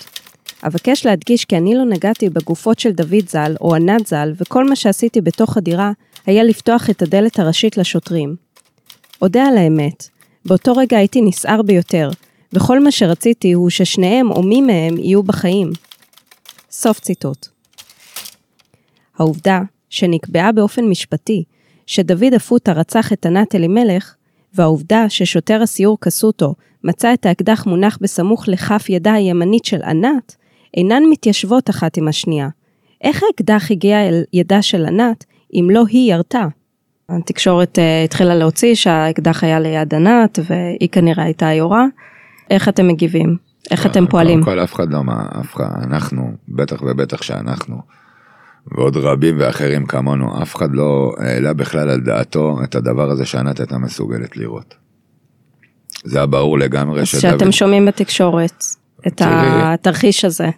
אבקש 0.68 1.06
להדגיש 1.06 1.46
כי 1.46 1.58
אני 1.58 1.76
לא 1.76 1.86
נגעתי 1.86 2.30
בגופות 2.30 2.80
של 2.80 2.92
דוד 2.92 3.30
ז"ל 3.30 3.56
או 3.62 3.76
ענת 3.76 4.08
ז"ל, 4.08 4.34
וכל 4.38 4.70
מה 4.70 4.76
שעשיתי 4.76 5.22
בתוך 5.22 5.58
הדירה 5.58 5.92
היה 6.26 6.44
לפתוח 6.44 6.90
את 6.90 7.02
הדלת 7.02 7.40
הראשית 7.40 7.78
לשוטרים. 7.78 8.36
אודה 9.22 9.44
על 9.44 9.58
האמת, 9.58 10.10
באותו 10.46 10.74
רגע 10.74 10.98
הייתי 10.98 11.22
נסער 11.22 11.62
ביותר, 11.62 12.10
וכל 12.54 12.84
מה 12.84 12.92
שרציתי 12.92 13.52
הוא 13.52 13.70
ששניהם 13.70 14.32
או 14.32 14.44
מי 14.44 14.62
מהם 14.62 14.98
יהיו 14.98 15.24
בחיים. 15.24 15.72
סוף 16.72 17.00
ציטוט. 17.00 17.48
העובדה 19.18 19.62
שנקבעה 19.90 20.52
באופן 20.52 20.86
משפטי 20.86 21.44
שדוד 21.88 22.34
אפוטה 22.36 22.74
רצח 22.74 23.14
את 23.14 23.26
ענת 23.26 23.56
אלימלך, 23.56 24.16
והעובדה 24.54 25.10
ששוטר 25.10 25.62
הסיור 25.62 25.98
קסוטו 26.00 26.56
מצא 26.84 27.14
את 27.14 27.26
האקדח 27.26 27.66
מונח 27.66 27.98
בסמוך 28.02 28.48
לכף 28.48 28.86
ידה 28.90 29.14
הימנית 29.14 29.66
של 29.66 29.82
ענת, 29.84 30.36
אינן 30.74 31.04
מתיישבות 31.10 31.70
אחת 31.70 31.98
עם 31.98 32.08
השנייה. 32.08 32.50
איך 33.04 33.24
האקדח 33.24 33.72
הגיע 33.72 34.08
אל 34.08 34.24
ידה 34.34 34.62
של 34.62 34.86
ענת 34.86 35.26
אם 35.54 35.68
לא 35.72 35.84
היא 35.88 36.14
ירתה? 36.14 36.46
התקשורת 37.10 37.78
uh, 37.78 38.06
התחילה 38.06 38.36
להוציא 38.36 38.76
שהאקדח 38.76 39.44
היה 39.44 39.60
ליד 39.60 39.94
ענת 39.94 40.40
והיא 40.44 40.90
כנראה 40.92 41.24
הייתה 41.24 41.48
היורה. 41.48 41.86
איך 42.50 42.70
אתם 42.70 42.88
מגיבים? 42.88 43.38
איך 43.72 43.86
אתם 43.86 44.08
פועלים? 44.08 44.44
קודם 44.44 44.58
כל 44.58 44.64
אף 44.64 44.74
אחד 44.74 44.94
לא 44.94 45.04
מה, 45.04 45.26
אף 45.42 45.56
אחד, 45.56 45.70
אנחנו, 45.84 46.32
בטח 46.50 46.82
ובטח 46.82 47.22
שאנחנו, 47.22 47.82
ועוד 48.72 48.98
רבים 48.98 49.36
ואחרים 49.40 49.86
כמונו, 49.86 50.42
אף 50.42 50.56
אחד 50.56 50.70
לא 50.74 51.14
העלה 51.18 51.54
בכלל 51.54 51.90
על 51.90 52.00
דעתו 52.00 52.60
את 52.64 52.76
הדבר 52.76 53.10
הזה 53.10 53.26
שענת 53.26 53.60
הייתה 53.60 53.78
מסוגלת 53.78 54.38
לראות. 54.38 54.76
זה 56.04 56.18
היה 56.18 56.26
ברור 56.26 56.60
לגמרי 56.60 57.06
שדוד... 57.06 57.22
שאתם 57.22 57.52
שומעים 57.52 57.86
בתקשורת 57.86 58.64
את 59.08 59.18
תראי, 59.18 59.48
התרחיש 59.52 60.26
הזה. 60.26 60.50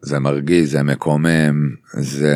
זה 0.00 0.18
מרגיז, 0.18 0.70
זה 0.70 0.82
מקומם, 0.82 1.70
זה 1.92 2.34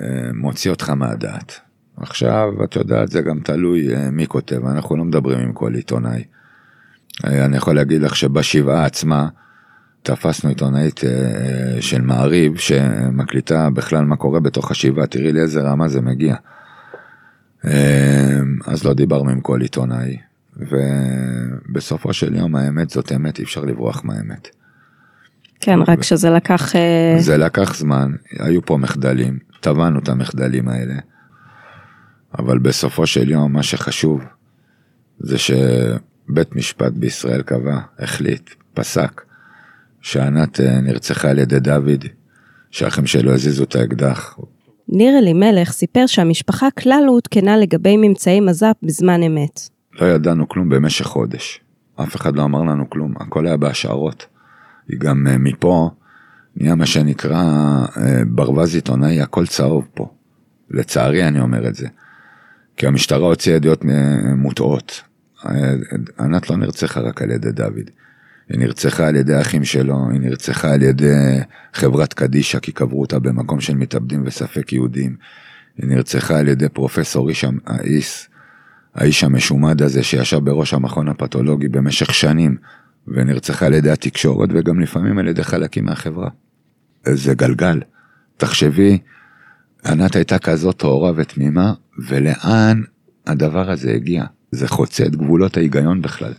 אה, 0.00 0.30
מוציא 0.34 0.70
אותך 0.70 0.90
מהדעת. 0.90 1.60
עכשיו, 1.96 2.64
את 2.64 2.76
יודעת, 2.76 3.10
זה 3.10 3.20
גם 3.20 3.40
תלוי 3.40 3.96
אה, 3.96 4.10
מי 4.10 4.26
כותב, 4.26 4.66
אנחנו 4.66 4.96
לא 4.96 5.04
מדברים 5.04 5.38
עם 5.38 5.52
כל 5.52 5.74
עיתונאי. 5.74 6.24
אה, 7.26 7.44
אני 7.44 7.56
יכול 7.56 7.74
להגיד 7.74 8.02
לך 8.02 8.16
שבשבעה 8.16 8.84
עצמה, 8.84 9.28
תפסנו 10.02 10.48
עיתונאית 10.48 11.00
של 11.80 12.00
מעריב 12.00 12.58
שמקליטה 12.58 13.70
בכלל 13.70 14.04
מה 14.04 14.16
קורה 14.16 14.40
בתוך 14.40 14.70
השבעה, 14.70 15.06
תראי 15.06 15.32
לאיזה 15.32 15.60
רמה 15.60 15.88
זה 15.88 16.00
מגיע. 16.00 16.36
אז 18.66 18.84
לא 18.84 18.94
דיברנו 18.94 19.30
עם 19.30 19.40
כל 19.40 19.60
עיתונאי, 19.60 20.16
ובסופו 20.56 22.12
של 22.12 22.36
יום 22.36 22.56
האמת 22.56 22.90
זאת 22.90 23.12
אמת, 23.12 23.38
אי 23.38 23.44
אפשר 23.44 23.64
לברוח 23.64 24.04
מהאמת. 24.04 24.48
כן, 25.60 25.78
רק 25.86 26.02
שזה 26.02 26.30
לקח... 26.30 26.76
אה, 26.76 27.16
זה 27.18 27.36
לקח 27.36 27.76
זמן, 27.76 28.12
היו 28.38 28.62
פה 28.62 28.76
מחדלים, 28.76 29.38
טבענו 29.60 29.98
את 29.98 30.08
המחדלים 30.08 30.68
האלה, 30.68 30.94
אבל 32.38 32.58
בסופו 32.58 33.06
של 33.06 33.30
יום 33.30 33.52
מה 33.52 33.62
שחשוב 33.62 34.20
זה 35.18 35.38
שבית 35.38 36.56
משפט 36.56 36.92
בישראל 36.92 37.42
קבע, 37.42 37.78
החליט, 37.98 38.50
פסק, 38.74 39.22
שענת 40.00 40.60
אה, 40.60 40.80
נרצחה 40.80 41.30
על 41.30 41.38
ידי 41.38 41.60
דוד, 41.60 42.04
שהאחים 42.70 43.06
שלו 43.06 43.32
הזיזו 43.32 43.64
את 43.64 43.76
האקדח. 43.76 44.38
ניר 44.88 45.18
אלימלך 45.18 45.72
סיפר 45.72 46.06
שהמשפחה 46.06 46.70
כלל 46.70 47.02
לא 47.06 47.12
עודכנה 47.12 47.56
לגבי 47.56 47.96
ממצאי 47.96 48.40
מז"פ 48.40 48.76
בזמן 48.82 49.22
אמת. 49.22 49.60
לא 50.00 50.06
ידענו 50.06 50.48
כלום 50.48 50.68
במשך 50.68 51.04
חודש. 51.04 51.60
אף 51.96 52.16
אחד 52.16 52.36
לא 52.36 52.42
אמר 52.44 52.62
לנו 52.62 52.90
כלום, 52.90 53.14
הכל 53.20 53.46
היה 53.46 53.56
בהשערות. 53.56 54.26
היא 54.88 54.98
גם 54.98 55.26
אה, 55.26 55.38
מפה 55.38 55.90
נהיה 56.56 56.74
מה 56.74 56.86
שנקרא 56.86 57.42
אה, 57.96 58.22
ברווז 58.26 58.74
עיתונאי, 58.74 59.20
הכל 59.20 59.46
צהוב 59.46 59.84
פה. 59.94 60.10
לצערי 60.70 61.28
אני 61.28 61.40
אומר 61.40 61.68
את 61.68 61.74
זה. 61.74 61.88
כי 62.76 62.86
המשטרה 62.86 63.26
הוציאה 63.26 63.56
ידיעות 63.56 63.84
אה, 63.84 64.34
מוטעות. 64.34 65.02
ענת 66.20 66.50
לא 66.50 66.56
נרצחה 66.56 67.00
רק 67.00 67.22
על 67.22 67.30
ידי 67.30 67.52
דוד. 67.52 67.90
היא 68.48 68.58
נרצחה 68.58 69.08
על 69.08 69.16
ידי 69.16 69.34
האחים 69.34 69.64
שלו, 69.64 70.10
היא 70.12 70.20
נרצחה 70.20 70.72
על 70.72 70.82
ידי 70.82 71.40
חברת 71.74 72.14
קדישא 72.14 72.58
כי 72.58 72.72
קברו 72.72 73.00
אותה 73.00 73.18
במקום 73.18 73.60
של 73.60 73.74
מתאבדים 73.74 74.22
וספק 74.26 74.72
יהודים. 74.72 75.16
היא 75.78 75.88
נרצחה 75.88 76.38
על 76.38 76.48
ידי 76.48 76.68
פרופסור 76.68 77.28
איש 77.28 77.44
האיס, 77.66 78.28
האיש 78.94 79.24
המשומד 79.24 79.82
הזה 79.82 80.02
שישב 80.02 80.38
בראש 80.38 80.74
המכון 80.74 81.08
הפתולוגי 81.08 81.68
במשך 81.68 82.14
שנים 82.14 82.56
ונרצחה 83.08 83.66
על 83.66 83.74
ידי 83.74 83.90
התקשורת 83.90 84.48
וגם 84.54 84.80
לפעמים 84.80 85.18
על 85.18 85.28
ידי 85.28 85.44
חלקים 85.44 85.84
מהחברה. 85.84 86.28
זה 87.08 87.34
גלגל. 87.34 87.80
תחשבי, 88.36 88.98
ענת 89.86 90.16
הייתה 90.16 90.38
כזאת 90.38 90.78
טהורה 90.78 91.12
ותמימה, 91.16 91.72
ולאן 91.98 92.82
הדבר 93.26 93.70
הזה 93.70 93.92
הגיע? 93.92 94.24
זה 94.50 94.68
חוצה 94.68 95.04
את 95.04 95.16
גבולות 95.16 95.56
ההיגיון 95.56 96.02
בכלל. 96.02 96.32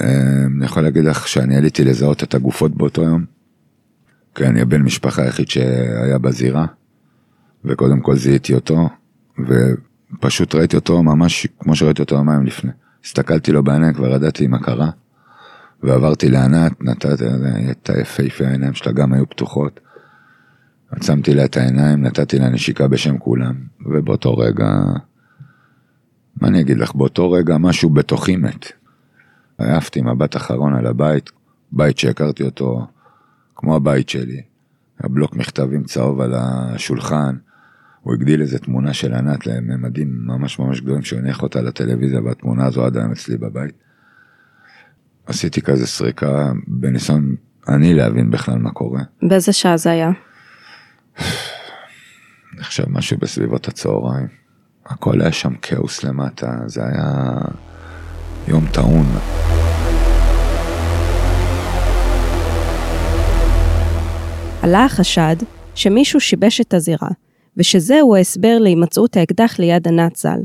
אמ, 0.00 0.04
אני 0.56 0.64
יכול 0.64 0.82
להגיד 0.82 1.04
לך 1.04 1.28
שאני 1.28 1.56
עליתי 1.56 1.84
לזהות 1.84 2.22
את 2.22 2.34
הגופות 2.34 2.74
באותו 2.74 3.02
יום, 3.02 3.24
כי 4.34 4.46
אני 4.46 4.60
הבן 4.60 4.82
משפחה 4.82 5.22
היחיד 5.22 5.48
שהיה 5.48 6.18
בזירה, 6.18 6.66
וקודם 7.64 8.00
כל 8.00 8.16
זיהיתי 8.16 8.54
אותו, 8.54 8.88
ופשוט 9.38 10.54
ראיתי 10.54 10.76
אותו 10.76 11.02
ממש 11.02 11.46
כמו 11.58 11.76
שראיתי 11.76 12.02
אותו 12.02 12.14
יומיים 12.14 12.46
לפני. 12.46 12.70
הסתכלתי 13.04 13.52
לו 13.52 13.62
בעיניים, 13.62 13.94
כבר 13.94 14.14
ידעתי 14.14 14.46
מה 14.46 14.58
קרה. 14.58 14.90
ועברתי 15.82 16.28
לענת, 16.28 16.72
נתתי, 16.80 17.24
הייתה 17.54 18.00
יפהפה, 18.00 18.46
העיניים 18.46 18.74
שלה 18.74 18.92
גם 18.92 19.12
היו 19.12 19.28
פתוחות. 19.28 19.80
עצמתי 20.90 21.34
לה 21.34 21.44
את 21.44 21.56
העיניים, 21.56 22.02
נתתי 22.02 22.38
לה 22.38 22.48
נשיקה 22.48 22.88
בשם 22.88 23.18
כולם, 23.18 23.54
ובאותו 23.86 24.36
רגע, 24.36 24.68
מה 26.40 26.48
אני 26.48 26.60
אגיד 26.60 26.78
לך, 26.78 26.94
באותו 26.94 27.30
רגע 27.30 27.58
משהו 27.58 27.90
בתוכי 27.90 28.36
מת. 28.36 28.66
העפתי 29.58 30.00
מבט 30.02 30.36
אחרון 30.36 30.74
על 30.74 30.86
הבית, 30.86 31.30
בית 31.72 31.98
שהכרתי 31.98 32.42
אותו 32.42 32.86
כמו 33.56 33.76
הבית 33.76 34.08
שלי. 34.08 34.42
הבלוק 35.00 35.36
מכתבים 35.36 35.84
צהוב 35.84 36.20
על 36.20 36.34
השולחן, 36.34 37.36
הוא 38.00 38.14
הגדיל 38.14 38.40
איזה 38.40 38.58
תמונה 38.58 38.92
של 38.92 39.14
ענת 39.14 39.46
לממדים 39.46 40.18
ממש 40.26 40.58
ממש 40.58 40.80
גדולים 40.80 41.02
שהוא 41.02 41.18
הניח 41.18 41.42
אותה 41.42 41.60
לטלוויזיה 41.62 42.20
והתמונה 42.20 42.66
הזו 42.66 42.84
עד 42.84 42.96
היום 42.96 43.12
אצלי 43.12 43.36
בבית. 43.36 43.74
עשיתי 45.26 45.62
כזה 45.62 45.86
סריקה 45.86 46.52
בניסיון 46.66 47.34
אני 47.68 47.94
להבין 47.94 48.30
בכלל 48.30 48.58
מה 48.58 48.70
קורה. 48.70 49.00
באיזה 49.22 49.52
שעה 49.52 49.76
זה 49.76 49.90
היה? 49.90 50.10
אני 51.18 52.64
חושב 52.64 52.84
משהו 52.88 53.16
בסביבות 53.18 53.68
הצהריים. 53.68 54.26
הכל 54.86 55.20
היה 55.20 55.32
שם 55.32 55.54
כאוס 55.54 56.04
למטה, 56.04 56.46
זה 56.66 56.80
היה 56.84 57.30
יום 58.48 58.66
טעון. 58.72 59.06
עלה 64.62 64.84
החשד 64.84 65.36
שמישהו 65.74 66.20
שיבש 66.20 66.60
את 66.60 66.74
הזירה, 66.74 67.08
ושזהו 67.56 68.14
ההסבר 68.16 68.58
להימצאות 68.58 69.16
האקדח 69.16 69.58
ליד 69.58 69.88
ענת 69.88 70.16
ז"ל. 70.16 70.40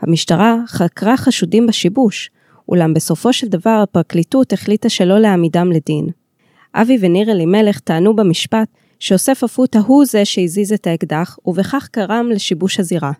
המשטרה 0.00 0.56
חקרה 0.66 1.16
חשודים 1.16 1.66
בשיבוש, 1.66 2.30
אולם 2.68 2.94
בסופו 2.94 3.32
של 3.32 3.48
דבר 3.48 3.80
הפרקליטות 3.82 4.52
החליטה 4.52 4.88
שלא 4.88 5.18
להעמידם 5.18 5.72
לדין. 5.72 6.06
אבי 6.74 6.98
וניר 7.00 7.30
אלימלך 7.30 7.78
טענו 7.80 8.16
במשפט 8.16 8.68
שיוסף 8.98 9.44
אפוטה 9.44 9.78
הוא 9.78 10.04
זה 10.04 10.24
שהזיז 10.24 10.72
את 10.72 10.86
האקדח, 10.86 11.38
ובכך 11.46 11.88
גרם 11.96 12.26
לשיבוש 12.30 12.80
הזירה. 12.80 13.12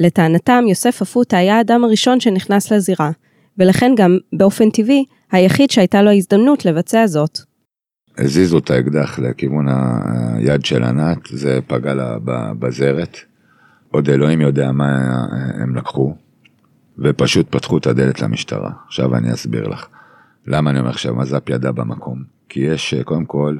לטענתם, 0.00 0.64
יוסף 0.68 1.02
אפוטה 1.02 1.36
היה 1.36 1.58
האדם 1.58 1.84
הראשון 1.84 2.20
שנכנס 2.20 2.72
לזירה, 2.72 3.10
ולכן 3.58 3.92
גם, 3.96 4.18
באופן 4.32 4.70
טבעי, 4.70 5.04
היחיד 5.32 5.70
שהייתה 5.70 6.02
לו 6.02 6.10
הזדמנות 6.10 6.64
לבצע 6.64 7.06
זאת. 7.06 7.38
הזיזו 8.18 8.58
את 8.58 8.70
האקדח 8.70 9.18
לכיוון 9.18 9.66
היד 9.68 10.64
של 10.64 10.84
ענת, 10.84 11.18
זה 11.32 11.58
פגע 11.66 11.94
לה 11.94 12.16
בזרת. 12.58 13.16
עוד 13.90 14.08
אלוהים 14.08 14.40
יודע 14.40 14.72
מה 14.72 15.24
הם 15.62 15.76
לקחו. 15.76 16.14
ופשוט 16.98 17.46
פתחו 17.50 17.78
את 17.78 17.86
הדלת 17.86 18.20
למשטרה. 18.22 18.70
עכשיו 18.86 19.16
אני 19.16 19.32
אסביר 19.32 19.68
לך. 19.68 19.86
למה 20.46 20.70
אני 20.70 20.78
אומר 20.78 20.90
עכשיו 20.90 21.14
מז"פ 21.14 21.50
ידע 21.50 21.72
במקום? 21.72 22.22
כי 22.48 22.60
יש, 22.60 22.94
קודם 23.04 23.24
כל, 23.24 23.56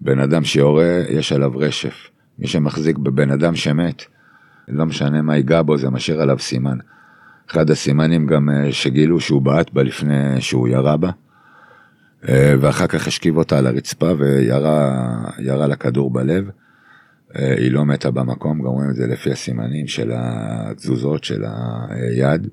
בן 0.00 0.18
אדם 0.18 0.44
שיורה, 0.44 1.02
יש 1.08 1.32
עליו 1.32 1.52
רשף. 1.56 2.10
מי 2.38 2.46
שמחזיק 2.46 2.98
בבן 2.98 3.30
אדם 3.30 3.54
שמת, 3.54 4.02
לא 4.68 4.86
משנה 4.86 5.22
מה 5.22 5.36
ייגע 5.36 5.62
בו, 5.62 5.78
זה 5.78 5.90
משאיר 5.90 6.20
עליו 6.22 6.38
סימן. 6.38 6.78
אחד 7.50 7.70
הסימנים 7.70 8.26
גם 8.26 8.50
אה, 8.50 8.72
שגילו 8.72 9.20
שהוא 9.20 9.42
בעט 9.42 9.70
בה 9.72 9.82
לפני 9.82 10.40
שהוא 10.40 10.68
ירה 10.68 10.96
בה, 10.96 11.10
אה, 12.28 12.54
ואחר 12.60 12.86
כך 12.86 13.06
השכיב 13.06 13.36
אותה 13.36 13.58
על 13.58 13.66
הרצפה 13.66 14.12
וירה 14.18 15.66
לה 15.66 15.76
כדור 15.76 16.10
בלב. 16.10 16.50
היא 17.34 17.72
לא 17.72 17.84
מתה 17.84 18.10
במקום, 18.10 18.58
גם 18.58 18.66
רואים 18.66 18.90
את 18.90 18.94
זה 18.94 19.06
לפי 19.06 19.32
הסימנים 19.32 19.86
של 19.86 20.12
התזוזות 20.14 21.24
של 21.24 21.44
היד. 21.88 22.48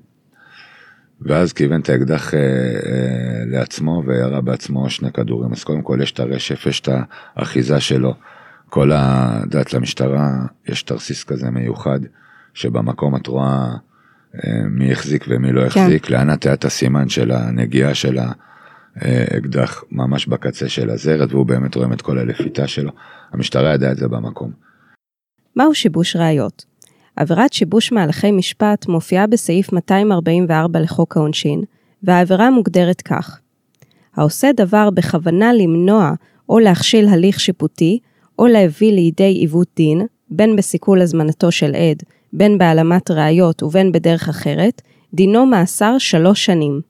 ואז 1.20 1.52
כיוון 1.52 1.80
את 1.80 1.88
האקדח 1.88 2.34
אה, 2.34 2.40
אה, 2.40 3.44
לעצמו 3.46 4.02
וירה 4.06 4.40
בעצמו 4.40 4.90
שני 4.90 5.12
כדורים. 5.12 5.52
אז 5.52 5.64
קודם 5.64 5.82
כל 5.82 5.98
יש 6.02 6.12
את 6.12 6.20
הרשף, 6.20 6.66
יש 6.66 6.80
את 6.80 6.88
האחיזה 7.36 7.80
שלו. 7.80 8.14
כל 8.68 8.90
הדת 8.94 9.72
למשטרה, 9.72 10.30
יש 10.68 10.82
תרסיס 10.82 11.24
כזה 11.24 11.50
מיוחד, 11.50 12.00
שבמקום 12.54 13.16
את 13.16 13.26
רואה 13.26 13.74
אה, 14.34 14.62
מי 14.70 14.92
החזיק 14.92 15.24
ומי 15.28 15.52
לא 15.52 15.68
כן. 15.68 15.80
החזיק, 15.80 16.06
כן. 16.06 16.14
לאן 16.14 16.28
היה 16.28 16.54
את 16.54 16.64
הסימן 16.64 17.08
של 17.08 17.30
הנגיעה 17.30 17.94
של 17.94 18.18
האקדח 18.96 19.84
ממש 19.90 20.26
בקצה 20.26 20.68
של 20.68 20.90
הזרת, 20.90 21.32
והוא 21.32 21.46
באמת 21.46 21.74
רואה 21.74 21.88
את 21.92 22.02
כל 22.02 22.18
הלפיתה 22.18 22.66
שלו. 22.66 22.90
המשטרה 23.32 23.74
ידעה 23.74 23.92
את 23.92 23.96
זה 23.96 24.08
במקום. 24.08 24.50
מהו 25.56 25.74
שיבוש 25.74 26.16
ראיות? 26.16 26.64
עבירת 27.16 27.52
שיבוש 27.52 27.92
מהלכי 27.92 28.30
משפט 28.30 28.88
מופיעה 28.88 29.26
בסעיף 29.26 29.72
244 29.72 30.80
לחוק 30.80 31.16
העונשין, 31.16 31.62
והעבירה 32.02 32.50
מוגדרת 32.50 33.02
כך: 33.02 33.40
העושה 34.16 34.50
דבר 34.52 34.90
בכוונה 34.90 35.52
למנוע 35.52 36.12
או 36.48 36.58
להכשיל 36.58 37.08
הליך 37.08 37.40
שיפוטי, 37.40 37.98
או 38.38 38.46
להביא 38.46 38.92
לידי 38.92 39.32
עיוות 39.32 39.68
דין, 39.76 40.06
בין 40.30 40.56
בסיכול 40.56 41.00
הזמנתו 41.00 41.52
של 41.52 41.74
עד, 41.74 42.02
בין 42.32 42.58
בהעלמת 42.58 43.10
ראיות 43.10 43.62
ובין 43.62 43.92
בדרך 43.92 44.28
אחרת, 44.28 44.82
דינו 45.14 45.46
מאסר 45.46 45.98
שלוש 45.98 46.44
שנים. 46.44 46.80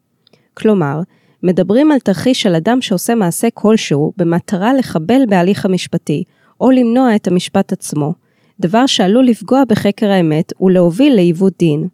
כלומר, 0.55 1.01
מדברים 1.43 1.93
על 1.93 1.99
תרחיש 1.99 2.43
של 2.43 2.55
אדם 2.55 2.81
שעושה 2.81 3.15
מעשה 3.15 3.49
כלשהו 3.55 4.13
במטרה 4.17 4.75
לחבל 4.75 5.21
בהליך 5.29 5.65
המשפטי, 5.65 6.25
או 6.61 6.71
למנוע 6.71 7.17
את 7.17 7.29
המשפט 7.29 7.73
עצמו, 7.73 8.13
דבר 8.61 8.87
שעלול 8.87 9.27
לפגוע 9.27 9.63
בחקר 9.69 10.11
האמת 10.11 10.53
ולהוביל 10.61 11.15
לעיוות 11.15 11.53
דין. 11.59 11.89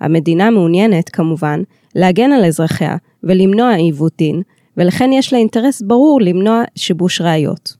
המדינה 0.00 0.50
מעוניינת, 0.50 1.08
כמובן, 1.08 1.62
להגן 1.94 2.32
על 2.32 2.44
אזרחיה 2.44 2.96
ולמנוע 3.22 3.74
עיוות 3.74 4.12
דין, 4.18 4.42
ולכן 4.76 5.10
יש 5.12 5.32
לה 5.32 5.38
אינטרס 5.38 5.82
ברור 5.82 6.20
למנוע 6.20 6.62
שיבוש 6.76 7.20
ראיות. 7.20 7.76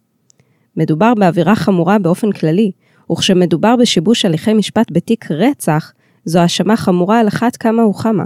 מדובר 0.77 1.15
בעבירה 1.15 1.55
חמורה 1.55 1.99
באופן 1.99 2.33
כללי, 2.33 2.71
וכשמדובר 3.13 3.77
בשיבוש 3.77 4.25
הליכי 4.25 4.55
משפט 4.55 4.87
בתיק 4.91 5.31
רצח, 5.31 5.93
זו 6.25 6.39
האשמה 6.39 6.77
חמורה 6.77 7.21
על 7.21 7.29
אחת 7.29 7.57
כמה 7.57 7.87
וכמה. 7.87 8.25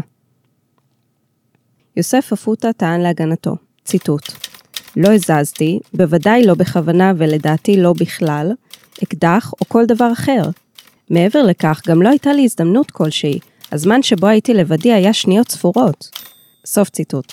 יוסף 1.97 2.31
אפוטה 2.33 2.73
טען 2.73 3.01
להגנתו, 3.01 3.57
ציטוט: 3.85 4.33
לא 4.97 5.13
הזזתי, 5.13 5.79
בוודאי 5.95 6.47
לא 6.47 6.55
בכוונה 6.55 7.13
ולדעתי 7.17 7.77
לא 7.77 7.93
בכלל, 8.01 8.53
אקדח 9.03 9.53
או 9.61 9.67
כל 9.69 9.87
דבר 9.87 10.13
אחר. 10.13 10.43
מעבר 11.11 11.43
לכך, 11.43 11.81
גם 11.89 12.03
לא 12.03 12.09
הייתה 12.09 12.33
לי 12.33 12.45
הזדמנות 12.45 12.91
כלשהי, 12.91 13.39
הזמן 13.73 14.03
שבו 14.03 14.27
הייתי 14.27 14.55
לבדי 14.55 14.93
היה 14.93 15.13
שניות 15.13 15.51
ספורות. 15.51 16.11
סוף 16.67 16.91
ציטוט. 16.91 17.33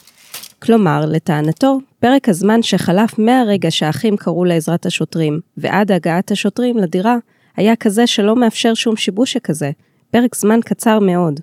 כלומר, 0.61 1.05
לטענתו, 1.05 1.79
פרק 1.99 2.29
הזמן 2.29 2.63
שחלף 2.63 3.19
מהרגע 3.19 3.71
שהאחים 3.71 4.17
קראו 4.17 4.45
לעזרת 4.45 4.85
השוטרים 4.85 5.39
ועד 5.57 5.91
הגעת 5.91 6.31
השוטרים 6.31 6.77
לדירה, 6.77 7.15
היה 7.55 7.75
כזה 7.75 8.07
שלא 8.07 8.35
מאפשר 8.35 8.73
שום 8.73 8.95
שיבוש 8.95 9.33
שכזה, 9.33 9.71
פרק 10.11 10.35
זמן 10.35 10.59
קצר 10.65 10.99
מאוד. 10.99 11.39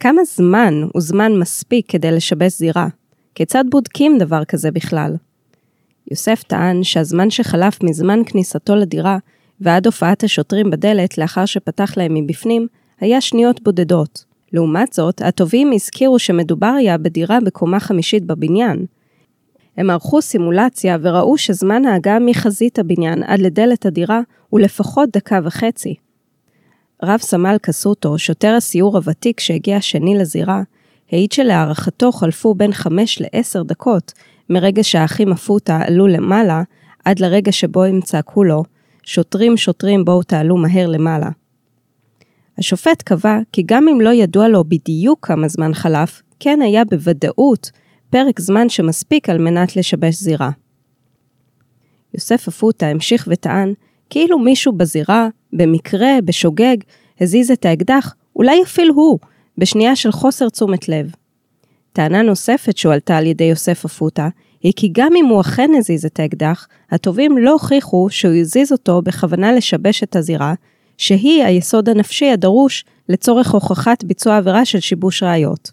כמה 0.00 0.24
זמן 0.24 0.74
הוא 0.92 1.02
זמן 1.02 1.32
מספיק 1.32 1.90
כדי 1.90 2.10
לשבש 2.10 2.58
זירה? 2.58 2.88
כיצד 3.34 3.64
בודקים 3.70 4.18
דבר 4.18 4.44
כזה 4.44 4.70
בכלל? 4.70 5.16
יוסף 6.10 6.42
טען 6.42 6.82
שהזמן 6.82 7.30
שחלף 7.30 7.82
מזמן 7.82 8.20
כניסתו 8.26 8.76
לדירה 8.76 9.18
ועד 9.60 9.86
הופעת 9.86 10.24
השוטרים 10.24 10.70
בדלת 10.70 11.18
לאחר 11.18 11.44
שפתח 11.44 11.92
להם 11.96 12.14
מבפנים, 12.14 12.66
היה 13.00 13.20
שניות 13.20 13.62
בודדות. 13.62 14.24
לעומת 14.52 14.92
זאת, 14.92 15.22
התובעים 15.22 15.72
הזכירו 15.72 16.18
שמדובר 16.18 16.74
היה 16.78 16.98
בדירה 16.98 17.38
בקומה 17.44 17.80
חמישית 17.80 18.24
בבניין. 18.24 18.86
הם 19.76 19.90
ערכו 19.90 20.22
סימולציה 20.22 20.96
וראו 21.00 21.38
שזמן 21.38 21.84
ההגעה 21.84 22.18
מחזית 22.18 22.78
הבניין 22.78 23.22
עד 23.22 23.40
לדלת 23.40 23.86
הדירה 23.86 24.20
הוא 24.48 24.60
לפחות 24.60 25.08
דקה 25.12 25.40
וחצי. 25.44 25.94
רב 27.02 27.20
סמל 27.20 27.56
קסוטו, 27.62 28.18
שוטר 28.18 28.54
הסיור 28.54 28.96
הוותיק 28.96 29.40
שהגיע 29.40 29.80
שני 29.80 30.18
לזירה, 30.18 30.62
העיד 31.12 31.32
שלהערכתו 31.32 32.12
חלפו 32.12 32.54
בין 32.54 32.72
5 32.72 33.20
ל-10 33.20 33.62
דקות 33.64 34.12
מרגע 34.50 34.84
שהאחים 34.84 35.32
עפותה 35.32 35.80
עלו 35.86 36.06
למעלה 36.06 36.62
עד 37.04 37.20
לרגע 37.20 37.52
שבו 37.52 37.84
הם 37.84 38.00
צעקו 38.00 38.44
לו, 38.44 38.62
שוטרים 39.02 39.56
שוטרים 39.56 40.04
בואו 40.04 40.22
תעלו 40.22 40.56
מהר 40.56 40.86
למעלה. 40.86 41.28
השופט 42.58 43.02
קבע 43.02 43.38
כי 43.52 43.62
גם 43.66 43.88
אם 43.88 44.00
לא 44.00 44.10
ידוע 44.10 44.48
לו 44.48 44.64
בדיוק 44.64 45.26
כמה 45.26 45.48
זמן 45.48 45.74
חלף, 45.74 46.22
כן 46.40 46.62
היה 46.62 46.84
בוודאות 46.84 47.70
פרק 48.10 48.40
זמן 48.40 48.68
שמספיק 48.68 49.28
על 49.28 49.38
מנת 49.38 49.76
לשבש 49.76 50.14
זירה. 50.14 50.50
יוסף 52.14 52.48
אפוטה 52.48 52.86
המשיך 52.86 53.28
וטען 53.30 53.72
כאילו 54.10 54.38
מישהו 54.38 54.72
בזירה, 54.72 55.28
במקרה, 55.52 56.10
בשוגג, 56.24 56.76
הזיז 57.20 57.50
את 57.50 57.64
האקדח, 57.64 58.14
אולי 58.36 58.62
אפילו 58.62 58.94
הוא, 58.94 59.18
בשנייה 59.58 59.96
של 59.96 60.12
חוסר 60.12 60.48
תשומת 60.48 60.88
לב. 60.88 61.10
טענה 61.92 62.22
נוספת 62.22 62.76
שהועלתה 62.76 63.16
על 63.16 63.26
ידי 63.26 63.44
יוסף 63.44 63.84
אפוטה, 63.84 64.28
היא 64.62 64.72
כי 64.76 64.88
גם 64.92 65.12
אם 65.16 65.26
הוא 65.26 65.40
אכן 65.40 65.70
הזיז 65.78 66.04
את 66.04 66.20
האקדח, 66.20 66.68
התובעים 66.90 67.38
לא 67.38 67.52
הוכיחו 67.52 68.06
שהוא 68.10 68.34
הזיז 68.34 68.72
אותו 68.72 69.02
בכוונה 69.02 69.52
לשבש 69.52 70.02
את 70.02 70.16
הזירה, 70.16 70.54
שהיא 70.98 71.44
היסוד 71.44 71.88
הנפשי 71.88 72.30
הדרוש 72.30 72.84
לצורך 73.08 73.50
הוכחת 73.50 74.04
ביצוע 74.04 74.36
עבירה 74.36 74.64
של 74.64 74.80
שיבוש 74.80 75.22
ראיות. 75.22 75.70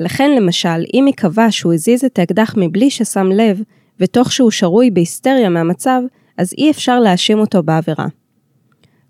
לכן 0.00 0.30
למשל, 0.30 0.84
אם 0.94 1.04
ייקבע 1.06 1.46
שהוא 1.50 1.72
הזיז 1.72 2.04
את 2.04 2.18
האקדח 2.18 2.54
מבלי 2.56 2.90
ששם 2.90 3.32
לב, 3.32 3.60
ותוך 4.00 4.32
שהוא 4.32 4.50
שרוי 4.50 4.90
בהיסטריה 4.90 5.48
מהמצב, 5.48 6.00
אז 6.38 6.52
אי 6.58 6.70
אפשר 6.70 7.00
להאשים 7.00 7.38
אותו 7.38 7.62
בעבירה. 7.62 8.06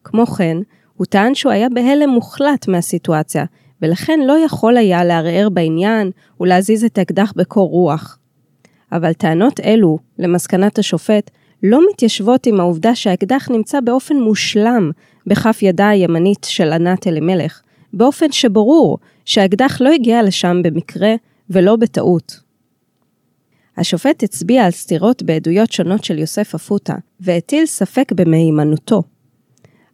כמו 0.05 0.27
כן, 0.27 0.57
הוא 0.95 1.07
טען 1.07 1.35
שהוא 1.35 1.53
היה 1.53 1.69
בהלם 1.69 2.11
מוחלט 2.11 2.69
מהסיטואציה, 2.69 3.45
ולכן 3.83 4.21
לא 4.27 4.39
יכול 4.45 4.77
היה 4.77 5.05
לערער 5.05 5.49
בעניין 5.49 6.11
ולהזיז 6.41 6.85
את 6.85 6.99
האקדח 6.99 7.33
בקור 7.37 7.71
רוח. 7.71 8.19
אבל 8.93 9.13
טענות 9.13 9.61
אלו, 9.61 9.99
למסקנת 10.19 10.79
השופט, 10.79 11.31
לא 11.63 11.81
מתיישבות 11.91 12.47
עם 12.47 12.61
העובדה 12.61 12.95
שהאקדח 12.95 13.49
נמצא 13.51 13.81
באופן 13.81 14.17
מושלם 14.17 14.91
בכף 15.27 15.59
ידה 15.63 15.89
הימנית 15.89 16.45
של 16.45 16.73
ענת 16.73 17.07
אלימלך, 17.07 17.63
באופן 17.93 18.33
שברור 18.33 18.99
שהאקדח 19.25 19.81
לא 19.81 19.93
הגיע 19.93 20.23
לשם 20.23 20.61
במקרה 20.65 21.15
ולא 21.51 21.77
בטעות. 21.77 22.41
השופט 23.77 24.23
הצביע 24.23 24.65
על 24.65 24.71
סתירות 24.71 25.23
בעדויות 25.23 25.73
שונות 25.73 26.05
של 26.05 26.19
יוסף 26.19 26.55
אפוטה, 26.55 26.95
והטיל 27.21 27.67
ספק 27.67 28.13
במהימנותו. 28.13 29.03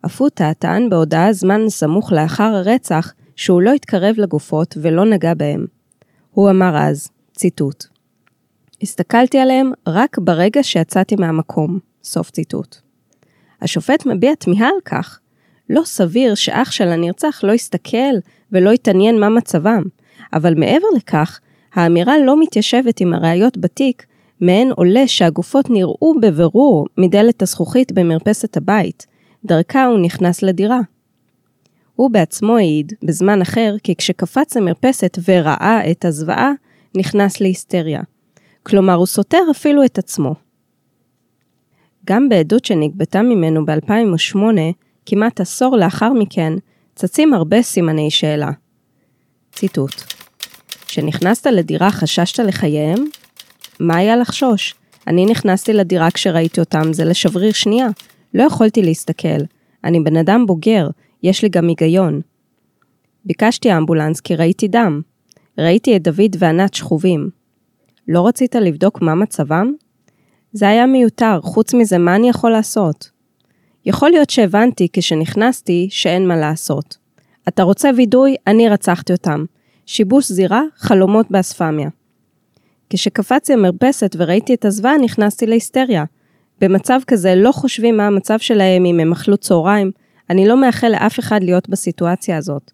אפוטה 0.07 0.55
טען 0.59 0.91
בהודעה 0.91 1.33
זמן 1.33 1.69
סמוך 1.69 2.13
לאחר 2.13 2.55
הרצח 2.55 3.13
שהוא 3.41 3.63
לא 3.63 3.73
התקרב 3.73 4.15
לגופות 4.19 4.77
ולא 4.83 5.05
נגע 5.05 5.35
בהם. 5.35 5.67
הוא 6.31 6.51
אמר 6.51 6.77
אז, 6.77 7.09
ציטוט: 7.37 7.85
הסתכלתי 8.83 9.39
עליהם 9.39 9.73
רק 9.87 10.19
ברגע 10.19 10.63
שיצאתי 10.63 11.17
מהמקום. 11.17 11.79
סוף 12.05 12.31
ציטוט. 12.31 12.77
השופט 13.63 14.07
מביע 14.07 14.35
תמיהה 14.35 14.69
על 14.69 14.81
כך. 14.85 15.21
לא 15.71 15.83
סביר 15.85 16.35
שאח 16.35 16.71
של 16.71 16.89
הנרצח 16.89 17.41
לא 17.45 17.53
יסתכל 17.53 18.15
ולא 18.53 18.71
יתעניין 18.71 19.21
מה 19.21 19.29
מצבם, 19.29 19.83
אבל 20.33 20.55
מעבר 20.55 20.87
לכך, 20.97 21.41
האמירה 21.75 22.15
לא 22.19 22.41
מתיישבת 22.41 23.01
עם 23.01 23.15
הראיות 23.15 23.59
בתיק, 23.59 24.07
מהן 24.41 24.71
עולה 24.77 25.07
שהגופות 25.07 25.71
נראו 25.71 26.15
בבירור 26.21 26.87
מדלת 26.99 27.43
הזכוכית 27.43 27.93
במרפסת 27.93 28.57
הבית, 28.57 29.07
דרכה 29.45 29.85
הוא 29.85 29.99
נכנס 29.99 30.43
לדירה. 30.43 30.81
הוא 32.01 32.11
בעצמו 32.11 32.57
העיד, 32.57 32.93
בזמן 33.03 33.43
אחר, 33.43 33.75
כי 33.83 33.95
כשקפץ 33.95 34.57
למרפסת 34.57 35.19
וראה 35.29 35.91
את 35.91 36.05
הזוועה, 36.05 36.53
נכנס 36.97 37.41
להיסטריה. 37.41 38.01
כלומר, 38.63 38.95
הוא 38.95 39.07
סותר 39.07 39.43
אפילו 39.51 39.85
את 39.85 39.99
עצמו. 39.99 40.35
גם 42.07 42.29
בעדות 42.29 42.65
שנגבתה 42.65 43.23
ממנו 43.23 43.67
ב-2008, 43.67 44.39
כמעט 45.07 45.41
עשור 45.41 45.77
לאחר 45.77 46.13
מכן, 46.13 46.53
צצים 46.95 47.35
הרבה 47.35 47.63
סימני 47.63 48.11
שאלה. 48.11 48.51
ציטוט: 49.53 50.03
כשנכנסת 50.87 51.47
לדירה 51.47 51.91
חששת 51.91 52.39
לחייהם? 52.39 53.05
מה 53.81 53.97
היה 53.97 54.17
לחשוש? 54.17 54.75
אני 55.07 55.27
נכנסתי 55.27 55.73
לדירה 55.73 56.11
כשראיתי 56.11 56.61
אותם, 56.61 56.93
זה 56.93 57.05
לשבריר 57.05 57.53
שנייה. 57.53 57.89
לא 58.35 58.43
יכולתי 58.43 58.83
להסתכל. 58.83 59.43
אני 59.85 60.01
בן 60.01 60.17
אדם 60.17 60.47
בוגר, 60.47 60.89
יש 61.23 61.43
לי 61.43 61.49
גם 61.49 61.69
היגיון. 61.69 62.21
ביקשתי 63.25 63.77
אמבולנס 63.77 64.21
כי 64.21 64.37
ראיתי 64.37 64.69
דם. 64.69 65.01
ראיתי 65.59 65.97
את 65.97 66.03
דוד 66.03 66.37
וענת 66.39 66.75
שכובים. 66.75 67.31
לא 68.09 68.27
רצית 68.27 68.55
לבדוק 68.55 69.03
מה 69.03 69.15
מצבם? 69.15 69.73
זה 70.53 70.69
היה 70.69 70.87
מיותר, 70.87 71.41
חוץ 71.43 71.75
מזה 71.75 71.99
מה 71.99 72.17
אני 72.17 72.29
יכול 72.29 72.51
לעשות? 72.51 73.11
יכול 73.87 74.11
להיות 74.11 74.31
שהבנתי 74.31 74.89
כשנכנסתי 74.93 75.89
שאין 75.91 76.29
מה 76.29 76.37
לעשות. 76.37 76.97
אתה 77.49 77.63
רוצה 77.63 77.91
וידוי? 77.97 78.37
אני 78.47 78.69
רצחתי 78.69 79.13
אותם. 79.13 79.45
שיבוש 79.87 80.33
זירה, 80.33 80.63
חלומות 80.77 81.31
באספמיה. 81.31 81.89
כשקפצתי 82.91 83.53
המרפסת 83.53 84.17
וראיתי 84.19 84.55
את 84.55 84.65
הזוועה, 84.65 84.99
נכנסתי 84.99 85.47
להיסטריה. 85.47 86.05
במצב 86.61 87.01
כזה 87.07 87.35
לא 87.35 87.53
חושבים 87.53 87.97
מה 87.97 88.07
המצב 88.07 88.39
שלהם 88.39 88.85
אם 88.85 89.01
הם 89.01 89.13
אכלו 89.13 89.37
צהריים, 89.37 89.91
אני 90.31 90.49
לא 90.49 90.61
מאחל 90.61 90.89
לאף 90.89 91.19
אחד 91.19 91.43
להיות 91.43 91.69
בסיטואציה 91.69 92.37
הזאת. 92.37 92.71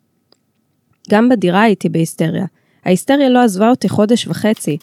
גם 1.10 1.28
בדירה 1.28 1.62
הייתי 1.62 1.88
בהיסטריה. 1.88 2.46
ההיסטריה 2.84 3.28
לא 3.28 3.38
עזבה 3.38 3.70
אותי 3.70 3.88
חודש 3.88 4.26
וחצי. 4.26 4.78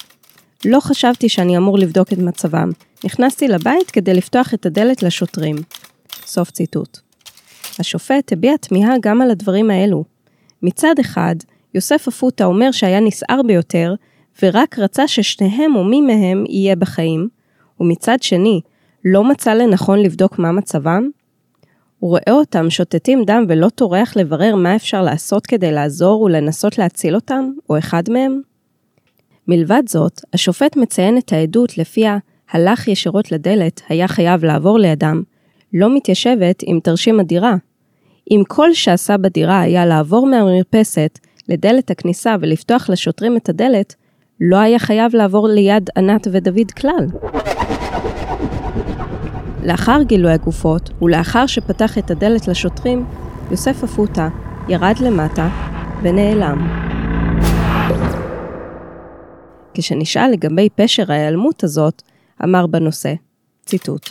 לא 0.66 0.80
חשבתי 0.80 1.30
שאני 1.30 1.58
אמור 1.58 1.78
לבדוק 1.78 2.14
את 2.14 2.18
מצבם. 2.18 2.70
נכנסתי 3.06 3.48
לבית 3.48 3.92
כדי 3.92 4.14
לפתוח 4.14 4.54
את 4.54 4.66
הדלת 4.66 5.04
לשוטרים. 5.04 5.56
סוף 6.26 6.52
ציטוט. 6.52 7.00
השופט 7.80 8.34
הביע 8.34 8.58
תמיהה 8.58 8.96
גם 9.02 9.22
על 9.22 9.32
הדברים 9.32 9.72
האלו. 9.72 10.04
מצד 10.62 10.96
אחד, 11.02 11.36
יוסף 11.74 12.08
אפוטה 12.08 12.46
אומר 12.46 12.72
שהיה 12.72 13.00
נסער 13.00 13.42
ביותר, 13.48 13.96
ורק 14.44 14.80
רצה 14.80 15.08
ששניהם 15.08 15.76
או 15.76 15.84
מי 15.84 16.02
מהם 16.02 16.44
יהיה 16.50 16.76
בחיים, 16.76 17.28
ומצד 17.80 18.24
שני, 18.24 18.62
לא 19.06 19.24
מצא 19.24 19.54
לנכון 19.54 20.00
לבדוק 20.00 20.40
מה 20.40 20.52
מצבם? 20.52 21.10
הוא 22.04 22.10
רואה 22.10 22.32
אותם 22.32 22.70
שוטטים 22.70 23.24
דם 23.26 23.46
ולא 23.50 23.70
טורח 23.70 24.18
לברר 24.18 24.56
מה 24.56 24.76
אפשר 24.76 25.02
לעשות 25.02 25.46
כדי 25.46 25.72
לעזור 25.72 26.22
ולנסות 26.22 26.78
להציל 26.78 27.16
אותם, 27.16 27.50
או 27.70 27.78
אחד 27.78 28.04
מהם? 28.10 28.42
מלבד 29.48 29.84
זאת, 29.88 30.22
השופט 30.34 30.78
מציין 30.78 31.18
את 31.18 31.34
העדות 31.34 31.78
לפיה 31.78 32.18
הלך 32.52 32.88
ישירות 32.88 33.32
לדלת, 33.32 33.82
היה 33.90 34.08
חייב 34.08 34.46
לעבור 34.46 34.80
לידם, 34.80 35.24
לא 35.74 35.96
מתיישבת 35.96 36.64
עם 36.66 36.80
תרשים 36.80 37.20
הדירה. 37.20 37.56
אם 38.32 38.44
כל 38.48 38.74
שעשה 38.74 39.18
בדירה 39.18 39.60
היה 39.60 39.86
לעבור 39.86 40.28
מהמרפסת 40.28 41.20
לדלת 41.50 41.92
הכניסה 41.92 42.36
ולפתוח 42.42 42.90
לשוטרים 42.90 43.38
את 43.38 43.50
הדלת, 43.50 43.96
לא 44.40 44.58
היה 44.58 44.80
חייב 44.80 45.16
לעבור 45.16 45.48
ליד 45.48 45.90
ענת 45.98 46.28
ודוד 46.32 46.72
כלל. 46.72 47.08
לאחר 49.66 50.02
גילוי 50.04 50.32
הגופות, 50.32 50.90
ולאחר 51.02 51.48
שפתח 51.48 51.98
את 51.98 52.12
הדלת 52.12 52.48
לשוטרים, 52.48 53.06
יוסף 53.52 53.84
אפוטה 53.84 54.30
ירד 54.70 54.96
למטה 55.00 55.50
ונעלם. 56.02 56.84
כשנשאל 59.74 60.32
לגבי 60.32 60.70
פשר 60.76 61.12
ההיעלמות 61.12 61.64
הזאת, 61.64 62.02
אמר 62.44 62.68
בנושא, 62.68 63.14
ציטוט: 63.66 64.10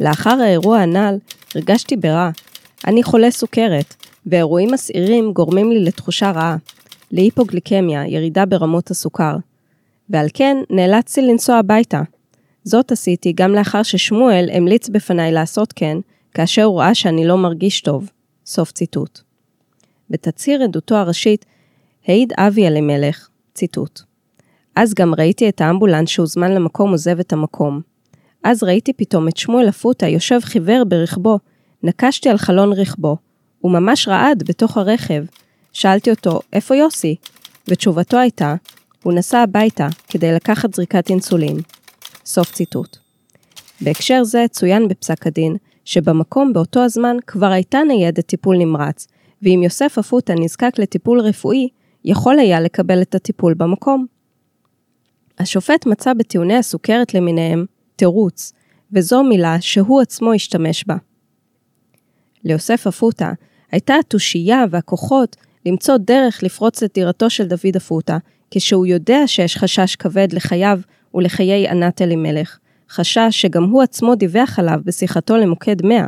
לאחר 0.00 0.40
האירוע 0.42 0.78
הנ"ל, 0.78 1.18
הרגשתי 1.54 1.96
ברע. 1.96 2.30
אני 2.86 3.02
חולה 3.02 3.30
סוכרת, 3.30 3.94
ואירועים 4.26 4.70
מסעירים 4.72 5.32
גורמים 5.32 5.72
לי 5.72 5.84
לתחושה 5.84 6.30
רעה, 6.30 6.56
להיפוגליקמיה, 7.12 8.06
ירידה 8.06 8.46
ברמות 8.46 8.90
הסוכר. 8.90 9.36
ועל 10.10 10.26
כן 10.34 10.56
נאלצתי 10.70 11.22
לנסוע 11.22 11.56
הביתה. 11.56 12.02
זאת 12.64 12.92
עשיתי 12.92 13.32
גם 13.32 13.54
לאחר 13.54 13.82
ששמואל 13.82 14.48
המליץ 14.52 14.88
בפניי 14.88 15.32
לעשות 15.32 15.72
כן, 15.72 15.98
כאשר 16.34 16.62
הוא 16.62 16.80
ראה 16.80 16.94
שאני 16.94 17.26
לא 17.26 17.38
מרגיש 17.38 17.80
טוב. 17.80 18.10
סוף 18.46 18.72
ציטוט. 18.72 19.20
בתצהיר 20.10 20.62
עדותו 20.62 20.96
הראשית, 20.96 21.46
העיד 22.06 22.32
אבי 22.38 22.66
אלימלך, 22.66 23.28
ציטוט: 23.54 24.00
אז 24.76 24.94
גם 24.94 25.14
ראיתי 25.14 25.48
את 25.48 25.60
האמבולנס 25.60 26.08
שהוזמן 26.08 26.52
למקום 26.52 26.90
עוזב 26.90 27.18
את 27.20 27.32
המקום. 27.32 27.80
אז 28.44 28.62
ראיתי 28.62 28.92
פתאום 28.92 29.28
את 29.28 29.36
שמואל 29.36 29.68
אפוטה 29.68 30.08
יושב 30.08 30.38
חיוור 30.42 30.84
ברכבו, 30.84 31.38
נקשתי 31.82 32.28
על 32.28 32.38
חלון 32.38 32.72
רכבו. 32.72 33.16
הוא 33.60 33.72
ממש 33.72 34.08
רעד 34.08 34.42
בתוך 34.48 34.76
הרכב. 34.76 35.24
שאלתי 35.72 36.10
אותו, 36.10 36.40
איפה 36.52 36.76
יוסי? 36.76 37.16
ותשובתו 37.68 38.18
הייתה, 38.18 38.54
הוא 39.02 39.12
נסע 39.12 39.38
הביתה 39.38 39.88
כדי 40.08 40.32
לקחת 40.32 40.74
זריקת 40.74 41.10
אינסולין. 41.10 41.56
סוף 42.30 42.52
ציטוט. 42.52 42.96
בהקשר 43.80 44.24
זה 44.24 44.44
צוין 44.50 44.88
בפסק 44.88 45.26
הדין, 45.26 45.56
שבמקום 45.84 46.52
באותו 46.52 46.80
הזמן 46.80 47.16
כבר 47.26 47.46
הייתה 47.46 47.78
ניידת 47.88 48.26
טיפול 48.26 48.56
נמרץ, 48.56 49.06
ואם 49.42 49.60
יוסף 49.64 49.98
אפוטה 49.98 50.34
נזקק 50.34 50.78
לטיפול 50.78 51.20
רפואי, 51.20 51.68
יכול 52.04 52.38
היה 52.38 52.60
לקבל 52.60 53.02
את 53.02 53.14
הטיפול 53.14 53.54
במקום. 53.54 54.06
השופט 55.38 55.86
מצא 55.86 56.12
בטיעוני 56.12 56.56
הסוכרת 56.56 57.14
למיניהם 57.14 57.66
תירוץ, 57.96 58.52
וזו 58.92 59.22
מילה 59.22 59.60
שהוא 59.60 60.00
עצמו 60.00 60.32
השתמש 60.32 60.84
בה. 60.86 60.96
ליוסף 62.44 62.86
אפוטה 62.86 63.32
הייתה 63.72 63.94
התושייה 64.00 64.64
והכוחות 64.70 65.36
למצוא 65.66 65.96
דרך 65.96 66.42
לפרוץ 66.42 66.82
את 66.82 66.90
דירתו 66.94 67.30
של 67.30 67.44
דוד 67.44 67.76
אפוטה, 67.76 68.18
כשהוא 68.50 68.86
יודע 68.86 69.26
שיש 69.26 69.56
חשש 69.56 69.96
כבד 69.96 70.32
לחייו 70.32 70.80
ולחיי 71.14 71.68
ענת 71.68 72.02
אלימלך, 72.02 72.58
חשש 72.90 73.28
שגם 73.30 73.64
הוא 73.64 73.82
עצמו 73.82 74.14
דיווח 74.14 74.58
עליו 74.58 74.80
בשיחתו 74.84 75.36
למוקד 75.36 75.86
100. 75.86 76.06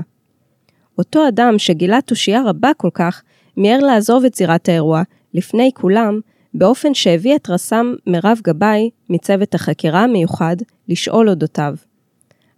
אותו 0.99 1.29
אדם 1.29 1.59
שגילה 1.59 2.01
תושייה 2.01 2.43
רבה 2.47 2.71
כל 2.77 2.91
כך, 2.95 3.23
מיהר 3.57 3.79
לעזוב 3.79 4.25
את 4.25 4.35
זירת 4.35 4.69
האירוע, 4.69 5.03
לפני 5.35 5.71
כולם, 5.75 6.21
באופן 6.55 6.95
שהביא 6.95 7.37
את 7.37 7.51
רס"מ 7.51 7.95
מירב 8.07 8.41
גבאי, 8.45 8.91
מצוות 9.11 9.55
החקירה 9.55 10.01
המיוחד, 10.03 10.57
לשאול 10.89 11.29
אודותיו. 11.29 11.75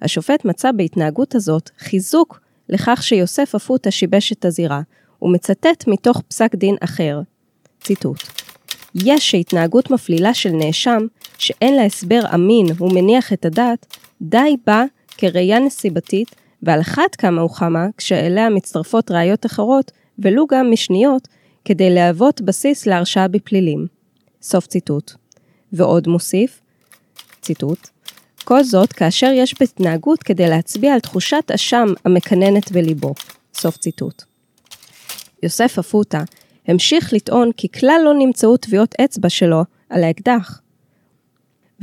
השופט 0.02 0.44
מצא 0.44 0.72
בהתנהגות 0.72 1.34
הזאת 1.34 1.70
חיזוק 1.78 2.40
לכך 2.68 3.02
שיוסף 3.02 3.54
אפוטה 3.54 3.90
שיבש 3.90 4.32
את 4.32 4.44
הזירה, 4.44 4.80
ומצטט 5.22 5.84
מתוך 5.86 6.22
פסק 6.28 6.54
דין 6.54 6.76
אחר. 6.80 7.20
ציטוט: 7.80 8.18
יש 8.94 9.30
שהתנהגות 9.30 9.90
מפלילה 9.90 10.34
של 10.34 10.50
נאשם, 10.50 11.06
שאין 11.38 11.76
לה 11.76 11.84
הסבר 11.84 12.20
אמין 12.34 12.66
ומניח 12.78 13.32
את 13.32 13.44
הדעת, 13.44 13.86
די 14.22 14.56
בה 14.66 14.84
כראייה 15.08 15.58
נסיבתית, 15.58 16.34
ועל 16.62 16.80
אחת 16.80 17.14
כמה 17.14 17.44
וכמה 17.44 17.86
כשאליה 17.96 18.50
מצטרפות 18.50 19.10
ראיות 19.10 19.46
אחרות, 19.46 19.92
ולו 20.18 20.46
גם 20.46 20.70
משניות, 20.70 21.28
כדי 21.64 21.94
להוות 21.94 22.40
בסיס 22.40 22.86
להרשעה 22.86 23.28
בפלילים. 23.28 23.86
סוף 24.42 24.66
ציטוט. 24.66 25.12
ועוד 25.72 26.08
מוסיף, 26.08 26.60
ציטוט, 27.40 27.88
כל 28.44 28.64
זאת 28.64 28.92
כאשר 28.92 29.30
יש 29.34 29.54
בהתנהגות 29.60 30.22
כדי 30.22 30.48
להצביע 30.48 30.94
על 30.94 31.00
תחושת 31.00 31.50
אשם 31.54 31.86
המקננת 32.04 32.72
בליבו. 32.72 33.14
סוף 33.54 33.76
ציטוט. 33.76 34.22
יוסף 35.42 35.78
אפוטה 35.78 36.22
המשיך 36.66 37.12
לטעון 37.12 37.50
כי 37.56 37.68
כלל 37.68 38.00
לא 38.04 38.14
נמצאו 38.14 38.56
טביעות 38.56 38.94
אצבע 39.00 39.28
שלו 39.28 39.62
על 39.90 40.04
האקדח. 40.04 40.60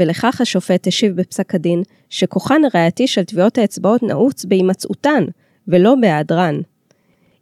ולכך 0.02 0.42
השופט 0.42 0.88
השיב 0.88 1.16
בפסק 1.16 1.56
הדין 1.56 1.84
שכוחן 2.10 2.62
הראייתי 2.66 3.08
של 3.08 3.24
טביעות 3.24 3.58
האצבעות 3.58 4.04
נעוץ 4.04 4.46
בהימצאותן, 4.46 5.26
ולא 5.68 5.96
בהיעדרן. 6.02 6.62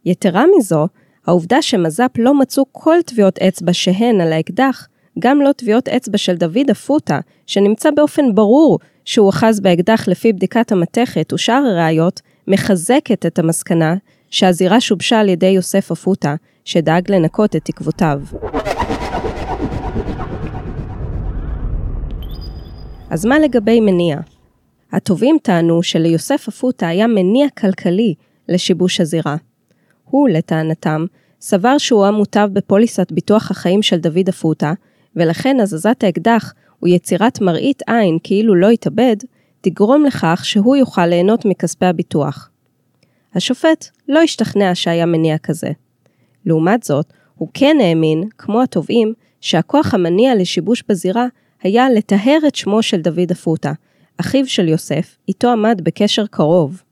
יתרה 0.04 0.44
מזו, 0.58 0.86
העובדה 1.26 1.62
שמז"פ 1.62 2.18
לא 2.18 2.34
מצאו 2.34 2.64
כל 2.72 2.96
טביעות 3.06 3.38
אצבע 3.38 3.72
שהן 3.72 4.20
על 4.20 4.32
האקדח, 4.32 4.88
גם 5.18 5.40
לא 5.40 5.52
טביעות 5.52 5.88
אצבע 5.88 6.18
של 6.18 6.36
דוד 6.36 6.70
אפוטה, 6.70 7.20
שנמצא 7.46 7.90
באופן 7.90 8.34
ברור 8.34 8.78
שהוא 9.04 9.30
אחז 9.30 9.60
באקדח 9.60 10.08
לפי 10.08 10.32
בדיקת 10.32 10.72
המתכת 10.72 11.32
ושאר 11.32 11.62
הראיות, 11.66 12.20
מחזקת 12.48 13.26
את 13.26 13.38
המסקנה 13.38 13.94
שהזירה 14.30 14.80
שובשה 14.80 15.20
על 15.20 15.28
ידי 15.28 15.46
יוסף 15.46 15.90
אפוטה, 15.90 16.34
שדאג 16.64 17.12
לנקות 17.12 17.56
את 17.56 17.64
תקוותיו. 17.64 18.20
אז 23.10 23.24
מה 23.24 23.38
לגבי 23.38 23.80
מניע? 23.80 24.18
התובעים 24.92 25.36
טענו 25.42 25.82
שליוסף 25.82 26.48
אפוטה 26.48 26.88
היה 26.88 27.06
מניע 27.06 27.46
כלכלי 27.58 28.14
לשיבוש 28.48 29.00
הזירה. 29.00 29.36
הוא, 30.04 30.28
לטענתם, 30.28 31.06
סבר 31.40 31.78
שהוא 31.78 32.02
היה 32.02 32.10
מוטב 32.10 32.48
בפוליסת 32.52 33.12
ביטוח 33.12 33.50
החיים 33.50 33.82
של 33.82 33.96
דוד 33.96 34.28
אפוטה, 34.28 34.72
ולכן 35.16 35.60
הזזת 35.60 36.04
האקדח 36.04 36.54
ויצירת 36.82 37.40
מראית 37.40 37.82
עין 37.86 38.18
כאילו 38.22 38.54
לא 38.54 38.70
התאבד, 38.70 39.16
תגרום 39.60 40.04
לכך 40.04 40.40
שהוא 40.44 40.76
יוכל 40.76 41.06
ליהנות 41.06 41.44
מכספי 41.44 41.86
הביטוח. 41.86 42.50
השופט 43.34 43.88
לא 44.08 44.20
השתכנע 44.20 44.74
שהיה 44.74 45.06
מניע 45.06 45.38
כזה. 45.38 45.70
לעומת 46.46 46.82
זאת, 46.82 47.12
הוא 47.34 47.48
כן 47.54 47.76
האמין, 47.80 48.28
כמו 48.38 48.62
התובעים, 48.62 49.12
שהכוח 49.40 49.94
המניע 49.94 50.34
לשיבוש 50.34 50.82
בזירה 50.88 51.26
היה 51.62 51.90
לטהר 51.90 52.38
את 52.46 52.54
שמו 52.54 52.82
של 52.82 53.00
דוד 53.00 53.30
אפוטה, 53.30 53.72
אחיו 54.20 54.46
של 54.46 54.68
יוסף, 54.68 55.16
איתו 55.28 55.48
עמד 55.48 55.80
בקשר 55.84 56.26
קרוב. 56.26 56.82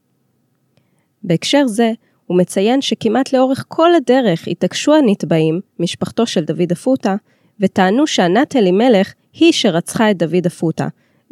בהקשר 1.23 1.67
זה, 1.67 1.93
הוא 2.27 2.39
מציין 2.39 2.81
שכמעט 2.81 3.33
לאורך 3.33 3.65
כל 3.69 3.95
הדרך 3.95 4.49
התעקשו 4.49 4.95
הנתבעים, 4.95 5.61
משפחתו 5.79 6.27
של 6.27 6.45
דוד 6.45 6.73
אפוטה, 6.73 7.17
וטענו 7.61 8.07
שענת 8.07 8.57
אלימלך 8.57 9.13
היא 9.33 9.53
שרצחה 9.53 10.11
את 10.11 10.17
דוד 10.19 10.47
אפוטה, 10.47 10.89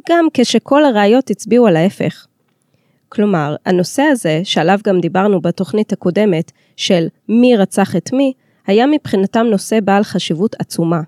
גם 0.09 0.27
כשכל 0.35 0.85
הראיות 0.85 1.31
הצביעו 1.31 1.66
על 1.66 1.77
ההפך. 1.77 2.27
כלומר, 3.09 3.57
הנושא 3.66 4.03
הזה, 4.03 4.40
שעליו 4.44 4.79
גם 4.85 5.01
דיברנו 5.01 5.40
בתוכנית 5.40 5.92
הקודמת, 5.92 6.53
של 6.77 7.07
מי 7.29 7.57
רצח 7.57 7.96
את 7.96 8.12
מי, 8.12 8.33
היה 8.66 8.87
מבחינתם 8.87 9.46
נושא 9.51 9.81
בעל 9.81 10.05
חשיבות 10.05 10.57
עצומה. 10.59 11.01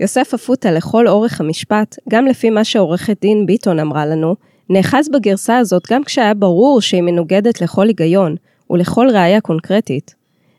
יוסף 0.00 0.34
אפוטה 0.34 0.70
לכל 0.70 1.08
אורך 1.08 1.40
המשפט, 1.40 1.98
גם 2.08 2.26
לפי 2.26 2.50
מה 2.50 2.64
שעורכת 2.64 3.20
דין 3.20 3.46
ביטון 3.46 3.78
אמרה 3.78 4.06
לנו, 4.06 4.36
נאחז 4.70 5.08
בגרסה 5.08 5.58
הזאת 5.58 5.82
גם 5.90 6.04
כשהיה 6.04 6.34
ברור 6.34 6.80
שהיא 6.80 7.02
מנוגדת 7.02 7.60
לכל 7.60 7.86
היגיון 7.86 8.36
ולכל 8.70 9.08
ראייה 9.12 9.40
קונקרטית. 9.40 10.14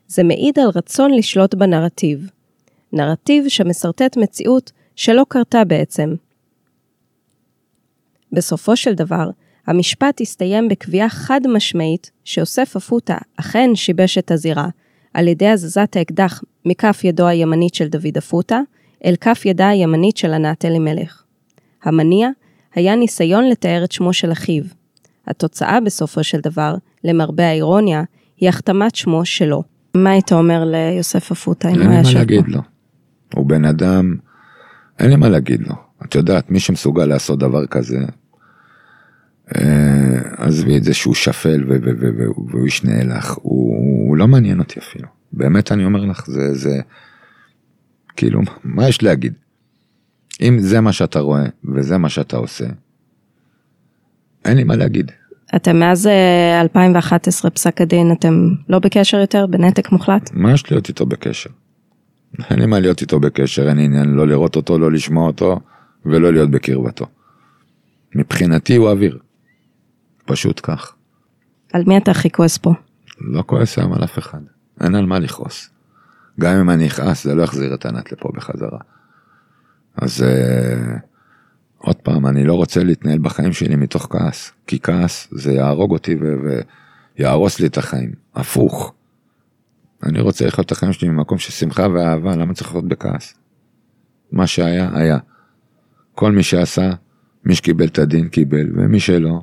זה 0.08 0.22
מעיד 0.22 0.58
על 0.58 0.68
רצון 0.74 1.14
לשלוט 1.14 1.54
בנרטיב. 1.54 2.30
נרטיב 2.92 3.48
שמסרטט 3.48 4.16
מציאות 4.16 4.72
שלא 4.96 5.26
קרתה 5.28 5.64
בעצם. 5.64 6.14
בסופו 8.32 8.76
של 8.76 8.94
דבר, 8.94 9.30
המשפט 9.66 10.20
הסתיים 10.20 10.68
בקביעה 10.68 11.08
חד 11.08 11.40
משמעית 11.48 12.10
שיוסף 12.24 12.76
אפוטה 12.76 13.16
אכן 13.36 13.70
שיבש 13.74 14.18
את 14.18 14.30
הזירה 14.30 14.68
על 15.14 15.28
ידי 15.28 15.48
הזזת 15.48 15.96
האקדח 15.96 16.42
מכף 16.64 17.00
ידו 17.04 17.26
הימנית 17.26 17.74
של 17.74 17.88
דוד 17.88 18.16
אפוטה 18.18 18.60
אל 19.04 19.14
כף 19.20 19.42
ידה 19.46 19.68
הימנית 19.68 20.16
של 20.16 20.32
ענת 20.32 20.64
אלימלך. 20.64 21.22
המניע 21.82 22.28
היה 22.74 22.96
ניסיון 22.96 23.48
לתאר 23.48 23.84
את 23.84 23.92
שמו 23.92 24.12
של 24.12 24.32
אחיו. 24.32 24.64
התוצאה 25.26 25.80
בסופו 25.80 26.24
של 26.24 26.40
דבר, 26.40 26.74
למרבה 27.04 27.48
האירוניה, 27.48 28.02
היא 28.36 28.48
החתמת 28.48 28.94
שמו 28.94 29.24
שלו. 29.24 29.62
מה 29.94 30.10
היית 30.10 30.32
אומר 30.32 30.64
ליוסף 30.64 31.30
אפוטה 31.30 31.68
אם 31.68 31.74
אין 31.74 31.82
הוא 31.82 31.88
לי 31.88 31.94
היה 31.94 32.02
מה 32.02 32.08
יושב 32.08 32.18
להגיד 32.18 32.44
פה? 32.44 32.50
לו. 32.50 32.60
הוא 33.34 33.46
בן 33.46 33.64
אדם, 33.64 34.16
אין 34.98 35.10
לי 35.10 35.16
מה 35.16 35.28
להגיד 35.28 35.60
לו. 35.60 35.74
את 36.04 36.14
יודעת, 36.14 36.50
מי 36.50 36.60
שמסוגל 36.60 37.04
לעשות 37.04 37.38
דבר 37.38 37.66
כזה, 37.66 37.98
אה, 39.56 40.20
עזבי 40.36 40.76
את 40.76 40.84
זה 40.84 40.94
שהוא 40.94 41.14
שפל 41.14 41.64
והוא 42.50 42.64
איש 42.64 42.84
נאלח, 42.84 43.38
הוא, 43.42 43.76
הוא 44.08 44.16
לא 44.16 44.28
מעניין 44.28 44.58
אותי 44.58 44.80
אפילו. 44.80 45.08
באמת 45.32 45.72
אני 45.72 45.84
אומר 45.84 46.04
לך, 46.04 46.26
זה, 46.26 46.54
זה, 46.54 46.80
כאילו, 48.16 48.40
מה 48.64 48.88
יש 48.88 49.02
להגיד? 49.02 49.32
אם 50.40 50.58
זה 50.58 50.80
מה 50.80 50.92
שאתה 50.92 51.20
רואה 51.20 51.44
וזה 51.74 51.98
מה 51.98 52.08
שאתה 52.08 52.36
עושה, 52.36 52.66
אין 54.44 54.56
לי 54.56 54.64
מה 54.64 54.76
להגיד. 54.76 55.10
אתם 55.56 55.76
מאז 55.76 56.06
אה, 56.06 56.60
2011 56.60 57.50
פסק 57.50 57.80
הדין, 57.80 58.12
אתם 58.12 58.48
לא 58.68 58.78
בקשר 58.78 59.16
יותר? 59.16 59.46
בנתק 59.46 59.92
מוחלט? 59.92 60.30
מה 60.32 60.52
יש 60.52 60.70
להיות 60.70 60.88
איתו 60.88 61.06
בקשר? 61.06 61.50
אין 62.50 62.58
לי 62.58 62.66
מה 62.66 62.80
להיות 62.80 63.00
איתו 63.00 63.20
בקשר, 63.20 63.68
אין 63.68 63.76
לי 63.76 63.84
עניין 63.84 64.08
לא 64.08 64.28
לראות 64.28 64.56
אותו, 64.56 64.78
לא 64.78 64.92
לשמוע 64.92 65.26
אותו 65.26 65.60
ולא 66.06 66.32
להיות 66.32 66.50
בקרבתו. 66.50 67.06
מבחינתי 68.14 68.76
הוא 68.76 68.90
אוויר. 68.90 69.18
פשוט 70.24 70.60
כך. 70.62 70.94
על 71.72 71.82
מי 71.86 71.96
אתה 71.96 72.10
הכי 72.10 72.30
כועס 72.30 72.58
פה? 72.58 72.72
לא 73.20 73.42
כועס 73.46 73.78
היום 73.78 73.92
על 73.92 74.04
אף 74.04 74.18
אחד. 74.18 74.40
אין 74.80 74.94
על 74.94 75.06
מה 75.06 75.18
לכעוס. 75.18 75.70
גם 76.40 76.56
אם 76.56 76.70
אני 76.70 76.86
אכעס 76.86 77.24
זה 77.24 77.34
לא 77.34 77.42
יחזיר 77.42 77.74
את 77.74 77.86
ענת 77.86 78.12
לפה 78.12 78.28
בחזרה. 78.34 78.78
אז 79.96 80.22
אה, 80.22 80.96
עוד 81.78 81.96
פעם, 81.96 82.26
אני 82.26 82.44
לא 82.44 82.54
רוצה 82.54 82.84
להתנהל 82.84 83.18
בחיים 83.18 83.52
שלי 83.52 83.76
מתוך 83.76 84.06
כעס. 84.10 84.52
כי 84.66 84.80
כעס 84.80 85.28
זה 85.30 85.52
יהרוג 85.52 85.90
אותי 85.90 86.16
ויהרוס 87.18 87.60
לי 87.60 87.66
את 87.66 87.78
החיים. 87.78 88.12
הפוך. 88.34 88.94
אני 90.02 90.20
רוצה 90.20 90.46
לחיות 90.46 90.66
את 90.66 90.72
החיים 90.72 90.92
שלי 90.92 91.08
ממקום 91.08 91.38
של 91.38 91.52
שמחה 91.52 91.86
ואהבה, 91.94 92.36
למה 92.36 92.54
צריך 92.54 92.68
לחיות 92.68 92.88
בכעס? 92.88 93.34
מה 94.32 94.46
שהיה, 94.46 94.90
היה. 94.94 95.18
כל 96.14 96.32
מי 96.32 96.42
שעשה, 96.42 96.90
מי 97.44 97.54
שקיבל 97.54 97.86
את 97.86 97.98
הדין 97.98 98.28
קיבל, 98.28 98.66
ומי 98.74 99.00
שלא, 99.00 99.40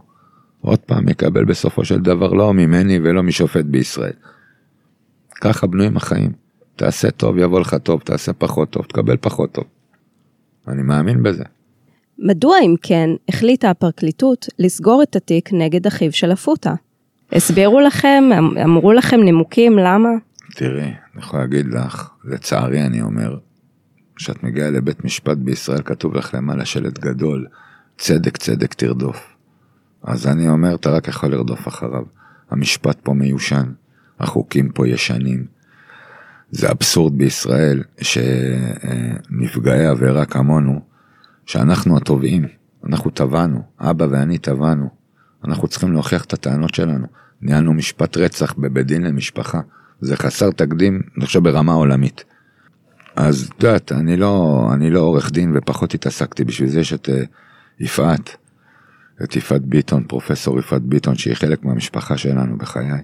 עוד 0.62 0.80
פעם 0.80 1.10
יקבל 1.10 1.46
בסופו 1.46 1.86
של 1.86 2.00
דבר 2.00 2.34
לא 2.34 2.54
ממני 2.54 3.00
ולא 3.04 3.24
משופט 3.24 3.66
בישראל. 3.66 4.14
ככה 5.42 5.68
בנויים 5.68 5.98
החיים. 5.98 6.41
תעשה 6.76 7.12
טוב, 7.12 7.38
יבוא 7.38 7.60
לך 7.60 7.76
טוב, 7.84 8.02
תעשה 8.06 8.34
פחות 8.34 8.70
טוב, 8.70 8.86
תקבל 8.86 9.18
פחות 9.18 9.52
טוב. 9.52 9.64
אני 10.68 10.82
מאמין 10.82 11.24
בזה. 11.24 11.44
מדוע 12.20 12.56
אם 12.66 12.76
כן 12.82 13.10
החליטה 13.30 13.70
הפרקליטות 13.70 14.48
לסגור 14.60 15.04
את 15.04 15.16
התיק 15.16 15.50
נגד 15.54 15.88
אחיו 15.88 16.12
של 16.12 16.34
אפוטה? 16.34 16.74
הסבירו 17.32 17.80
לכם, 17.80 18.24
אמ- 18.38 18.58
אמרו 18.58 18.94
לכם 18.94 19.20
נימוקים 19.20 19.78
למה? 19.78 20.10
תראי, 20.56 20.82
אני 20.82 20.94
יכול 21.18 21.40
להגיד 21.40 21.66
לך, 21.66 22.10
לצערי 22.26 22.82
אני 22.82 23.02
אומר, 23.02 23.38
כשאת 24.16 24.44
מגיעה 24.44 24.70
לבית 24.70 25.06
משפט 25.06 25.38
בישראל 25.38 25.82
כתוב 25.82 26.16
לך 26.16 26.34
למעלה 26.34 26.66
שלט 26.66 27.00
גדול, 27.00 27.48
צדק 27.98 28.38
צדק 28.38 28.74
תרדוף. 28.74 29.36
אז 30.04 30.28
אני 30.28 30.50
אומר, 30.50 30.76
אתה 30.76 30.90
רק 30.90 31.08
יכול 31.08 31.32
לרדוף 31.32 31.68
אחריו. 31.68 32.04
המשפט 32.50 32.98
פה 33.04 33.14
מיושן, 33.14 33.72
החוקים 34.20 34.70
פה 34.72 34.88
ישנים. 34.88 35.46
זה 36.52 36.72
אבסורד 36.72 37.18
בישראל 37.18 37.84
שנפגעי 38.02 39.86
עבירה 39.86 40.26
כמונו, 40.26 40.82
שאנחנו 41.46 41.98
התובעים, 41.98 42.46
אנחנו 42.88 43.12
תבענו, 43.12 43.62
אבא 43.80 44.06
ואני 44.12 44.38
תבענו. 44.38 44.90
אנחנו 45.46 45.68
צריכים 45.68 45.94
להוכיח 45.94 46.26
את 46.26 46.34
הטענות 46.34 46.74
שלנו. 46.74 47.08
ניהלנו 47.42 47.74
משפט 47.74 48.18
רצח 48.18 48.54
בבית 48.54 48.88
דין 48.88 49.04
למשפחה. 49.04 49.62
זה 50.02 50.18
חסר 50.18 50.52
תקדים, 50.52 51.02
אני 51.18 51.26
חושב 51.26 51.44
ברמה 51.44 51.74
עולמית. 51.74 52.24
אז 53.16 53.50
את 53.58 53.64
יודעת, 53.64 53.92
אני 53.92 54.18
לא, 54.18 54.68
אני 54.74 54.90
לא 54.90 55.00
עורך 55.00 55.32
דין 55.32 55.58
ופחות 55.58 55.94
התעסקתי, 55.94 56.44
בשביל 56.44 56.70
זה 56.70 56.80
יש 56.80 56.94
את 56.94 57.10
אה, 57.10 57.24
יפעת, 57.80 58.36
את 59.24 59.36
יפעת 59.36 59.62
ביטון, 59.62 60.04
פרופסור 60.04 60.60
יפעת 60.60 60.82
ביטון, 60.82 61.16
שהיא 61.16 61.34
חלק 61.36 61.66
מהמשפחה 61.66 62.18
שלנו 62.18 62.58
בחיי. 62.58 63.02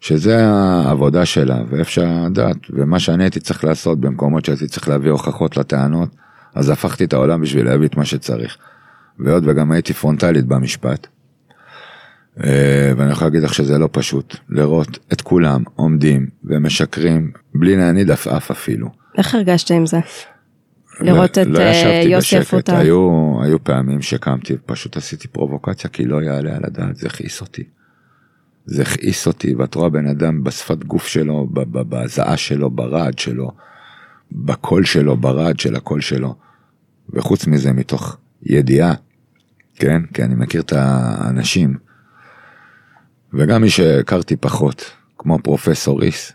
שזה 0.00 0.46
העבודה 0.46 1.24
שלה, 1.24 1.62
ואפשר 1.68 2.06
לדעת, 2.26 2.56
ומה 2.70 2.98
שאני 2.98 3.24
הייתי 3.24 3.40
צריך 3.40 3.64
לעשות 3.64 4.00
במקומות 4.00 4.44
שהייתי 4.44 4.66
צריך 4.66 4.88
להביא 4.88 5.10
הוכחות 5.10 5.56
לטענות, 5.56 6.08
אז 6.54 6.70
הפכתי 6.70 7.04
את 7.04 7.12
העולם 7.12 7.40
בשביל 7.40 7.66
להביא 7.66 7.86
את 7.88 7.96
מה 7.96 8.04
שצריך. 8.04 8.56
והיות 9.18 9.44
וגם 9.46 9.72
הייתי 9.72 9.92
פרונטלית 9.92 10.44
במשפט, 10.44 11.06
אה, 12.44 12.92
ואני 12.96 13.12
יכול 13.12 13.26
להגיד 13.26 13.42
לך 13.42 13.54
שזה 13.54 13.78
לא 13.78 13.88
פשוט, 13.92 14.36
לראות 14.48 14.98
את 15.12 15.20
כולם 15.20 15.62
עומדים 15.74 16.26
ומשקרים 16.44 17.32
בלי 17.54 17.76
להניד 17.76 18.10
עפעף 18.10 18.50
אפילו. 18.50 18.88
איך 19.18 19.34
הרגשת 19.34 19.70
עם 19.70 19.86
זה? 19.86 19.98
לראות 21.00 21.38
את, 21.38 21.46
לא 21.46 21.58
אה, 21.58 22.02
בשקט, 22.18 22.40
אפוטה. 22.40 22.78
היו, 22.78 23.34
היו 23.42 23.64
פעמים 23.64 24.02
שקמתי 24.02 24.54
ופשוט 24.54 24.96
עשיתי 24.96 25.28
פרובוקציה 25.28 25.90
כי 25.90 26.04
לא 26.04 26.22
יעלה 26.22 26.56
על 26.56 26.62
הדעת, 26.64 26.96
זה 26.96 27.06
הכעיס 27.06 27.40
אותי. 27.40 27.64
זה 28.66 28.82
הכעיס 28.82 29.26
אותי, 29.26 29.54
ואת 29.54 29.74
רואה 29.74 29.88
בן 29.88 30.06
אדם 30.06 30.44
בשפת 30.44 30.84
גוף 30.84 31.06
שלו, 31.06 31.46
ב- 31.52 31.60
ב- 31.60 31.90
בהזעה 31.90 32.36
שלו, 32.36 32.70
ברעד 32.70 33.18
שלו, 33.18 33.50
בקול 34.32 34.84
שלו, 34.84 35.16
ברעד 35.16 35.60
של 35.60 35.76
הקול 35.76 36.00
שלו. 36.00 36.34
וחוץ 37.12 37.46
מזה, 37.46 37.72
מתוך 37.72 38.16
ידיעה, 38.42 38.94
כן? 39.74 40.02
כי 40.14 40.22
אני 40.22 40.34
מכיר 40.34 40.60
את 40.60 40.72
האנשים, 40.72 41.76
וגם 43.34 43.62
מי 43.62 43.70
שהכרתי 43.70 44.36
פחות, 44.36 44.84
כמו 45.18 45.38
פרופסור 45.38 46.00
ריס, 46.00 46.32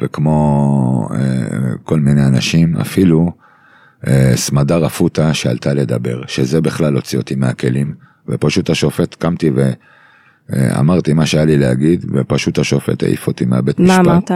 וכמו 0.00 1.08
אה, 1.14 1.76
כל 1.84 2.00
מיני 2.00 2.26
אנשים, 2.26 2.76
אפילו 2.76 3.32
אה, 4.06 4.32
סמדר 4.36 4.86
אפוטה 4.86 5.34
שעלתה 5.34 5.74
לדבר, 5.74 6.26
שזה 6.26 6.60
בכלל 6.60 6.94
הוציא 6.94 7.18
אותי 7.18 7.34
מהכלים, 7.34 7.94
ופשוט 8.28 8.70
השופט 8.70 9.14
קמתי 9.14 9.50
ואמרתי 10.48 11.12
מה 11.12 11.26
שהיה 11.26 11.44
לי 11.44 11.58
להגיד, 11.58 12.06
ופשוט 12.14 12.58
השופט 12.58 13.02
העיף 13.02 13.26
אותי 13.26 13.44
מהבית 13.44 13.80
מה 13.80 13.84
משפט. 13.84 14.06
אמרת? 14.06 14.30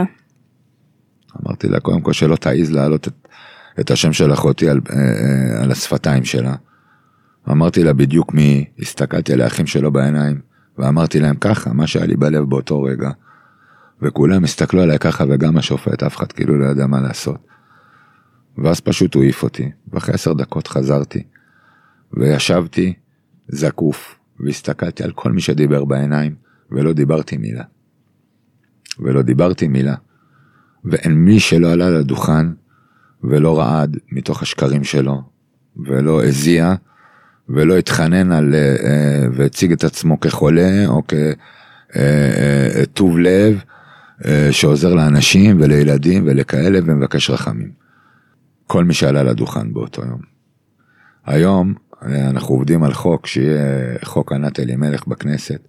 אמרתי 1.41 1.67
לה 1.67 1.79
קודם 1.79 2.01
כל 2.01 2.13
שלא 2.13 2.35
תעז 2.35 2.71
להעלות 2.71 3.07
את, 3.07 3.27
את 3.79 3.91
השם 3.91 4.13
של 4.13 4.33
אחותי 4.33 4.69
על, 4.69 4.81
אה, 4.89 4.95
אה, 4.95 5.63
על 5.63 5.71
השפתיים 5.71 6.25
שלה. 6.25 6.55
אמרתי 7.49 7.83
לה 7.83 7.93
בדיוק 7.93 8.33
מי 8.33 8.65
הסתכלתי 8.79 9.33
על 9.33 9.41
האחים 9.41 9.67
שלו 9.67 9.91
בעיניים, 9.91 10.39
ואמרתי 10.77 11.19
להם 11.19 11.35
ככה, 11.35 11.73
מה 11.73 11.87
שהיה 11.87 12.05
לי 12.05 12.15
בלב 12.15 12.49
באותו 12.49 12.81
רגע. 12.81 13.09
וכולם 14.01 14.43
הסתכלו 14.43 14.81
עליי 14.81 14.99
ככה, 14.99 15.23
וגם 15.29 15.57
השופט, 15.57 16.03
אף 16.03 16.17
אחד 16.17 16.31
כאילו 16.31 16.59
לא 16.59 16.65
ידע 16.65 16.87
מה 16.87 17.01
לעשות. 17.01 17.47
ואז 18.57 18.79
פשוט 18.79 19.15
הוא 19.15 19.23
העיף 19.23 19.43
אותי, 19.43 19.71
ואחרי 19.91 20.13
עשר 20.15 20.33
דקות 20.33 20.67
חזרתי, 20.67 21.23
וישבתי 22.13 22.93
זקוף, 23.47 24.15
והסתכלתי 24.45 25.03
על 25.03 25.11
כל 25.11 25.31
מי 25.31 25.41
שדיבר 25.41 25.85
בעיניים, 25.85 26.35
ולא 26.71 26.93
דיברתי 26.93 27.37
מילה. 27.37 27.63
ולא 28.99 29.21
דיברתי 29.21 29.67
מילה. 29.67 29.95
ואין 30.85 31.13
מי 31.13 31.39
שלא 31.39 31.71
עלה 31.71 31.89
לדוכן 31.89 32.47
ולא 33.23 33.59
רעד 33.59 33.97
מתוך 34.11 34.41
השקרים 34.41 34.83
שלו, 34.83 35.21
ולא 35.85 36.23
הזיע, 36.23 36.75
ולא 37.49 37.77
התחנן 37.77 38.31
על, 38.31 38.53
אה, 38.53 38.75
אה, 38.83 39.25
והציג 39.33 39.71
את 39.71 39.83
עצמו 39.83 40.19
כחולה, 40.19 40.85
או 40.87 41.01
כטוב 42.83 43.19
לב, 43.19 43.59
אה, 44.25 44.47
שעוזר 44.51 44.93
לאנשים 44.93 45.61
ולילדים 45.61 46.23
ולכאלה 46.27 46.79
ומבקש 46.85 47.29
רחמים. 47.29 47.71
כל 48.67 48.83
מי 48.83 48.93
שעלה 48.93 49.23
לדוכן 49.23 49.73
באותו 49.73 50.01
יום. 50.01 50.21
היום 51.25 51.73
אנחנו 52.05 52.55
עובדים 52.55 52.83
על 52.83 52.93
חוק, 52.93 53.27
שיהיה 53.27 53.95
חוק 54.03 54.31
ענת 54.31 54.59
אלימלך 54.59 55.07
בכנסת, 55.07 55.67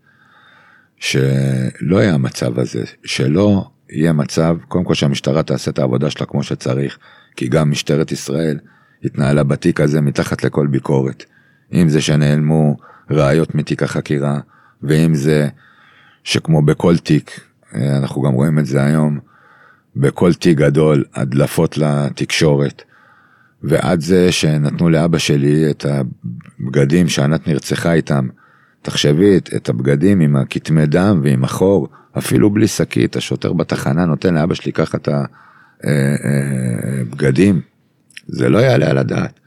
שלא 0.97 1.97
יהיה 1.97 2.14
המצב 2.14 2.59
הזה, 2.59 2.85
שלא 3.05 3.64
יהיה 3.90 4.12
מצב, 4.12 4.57
קודם 4.68 4.85
כל 4.85 4.95
שהמשטרה 4.95 5.42
תעשה 5.42 5.71
את 5.71 5.79
העבודה 5.79 6.11
שלה 6.11 6.27
כמו 6.27 6.42
שצריך, 6.42 6.99
כי 7.37 7.49
גם 7.49 7.71
משטרת 7.71 8.12
ישראל 8.12 8.59
התנהלה 9.05 9.42
בתיק 9.42 9.81
הזה 9.81 10.01
מתחת 10.01 10.45
לכל 10.45 10.66
ביקורת. 10.66 11.25
אם 11.73 11.88
זה 11.88 12.01
שנעלמו 12.01 12.77
ראיות 13.11 13.55
מתיק 13.55 13.83
החקירה, 13.83 14.40
ואם 14.83 15.14
זה 15.14 15.49
שכמו 16.25 16.62
בכל 16.62 16.97
תיק, 16.97 17.40
אנחנו 17.75 18.23
גם 18.23 18.33
רואים 18.33 18.59
את 18.59 18.66
זה 18.66 18.85
היום, 18.85 19.18
בכל 19.97 20.35
תיק 20.35 20.59
גדול, 20.59 21.05
הדלפות 21.14 21.79
לתקשורת, 21.79 22.83
ועד 23.62 24.01
זה 24.01 24.33
שנתנו 24.33 24.90
לאבא 24.90 25.18
שלי 25.18 25.70
את 25.70 25.87
הבגדים 25.87 27.09
שענת 27.09 27.48
נרצחה 27.48 27.92
איתם, 27.92 28.29
תחשבי 28.83 29.37
את, 29.57 29.68
הבגדים 29.68 30.20
עם 30.20 30.37
הכתמי 30.37 30.87
דם 30.87 31.20
ועם 31.25 31.44
החור, 31.44 31.88
אפילו 32.18 32.51
בלי 32.51 32.68
שקית, 32.68 33.16
השוטר 33.16 33.53
בתחנה 33.53 34.05
נותן 34.05 34.35
לאבא 34.35 34.55
שלי 34.55 34.72
ככה 34.72 34.98
את 34.98 35.09
הבגדים, 37.01 37.61
זה 38.27 38.48
לא 38.48 38.59
יעלה 38.59 38.90
על 38.90 38.98
הדעת. 38.98 39.40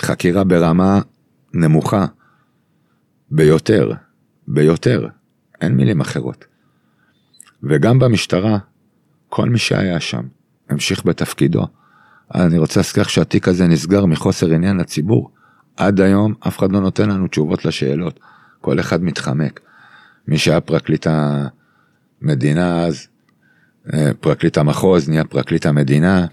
חקירה 0.00 0.44
ברמה 0.44 1.00
נמוכה 1.54 2.06
ביותר, 3.30 3.92
ביותר, 4.48 5.08
אין 5.60 5.74
מילים 5.74 6.00
אחרות. 6.00 6.44
וגם 7.62 7.98
במשטרה, 7.98 8.58
כל 9.28 9.48
מי 9.48 9.58
שהיה 9.58 10.00
שם, 10.00 10.22
המשיך 10.68 11.06
בתפקידו. 11.06 11.66
אני 12.34 12.58
רוצה 12.58 12.80
להזכיר 12.80 13.04
שהתיק 13.04 13.48
הזה 13.48 13.66
נסגר 13.66 14.06
מחוסר 14.06 14.52
עניין 14.52 14.76
לציבור. 14.76 15.30
עד 15.76 16.00
היום 16.00 16.34
אף 16.48 16.58
אחד 16.58 16.72
לא 16.72 16.80
נותן 16.80 17.08
לנו 17.08 17.28
תשובות 17.28 17.64
לשאלות. 17.64 18.20
כל 18.60 18.80
אחד 18.80 19.02
מתחמק. 19.02 19.60
מי 20.28 20.38
שהיה 20.38 20.60
פרקליט 20.60 21.06
המדינה 22.22 22.84
אז, 22.84 23.08
אה, 23.94 24.10
פרקליט 24.20 24.58
המחוז, 24.58 25.08
נהיה 25.08 25.24
פרקליט 25.24 25.66
המדינה. 25.66 26.26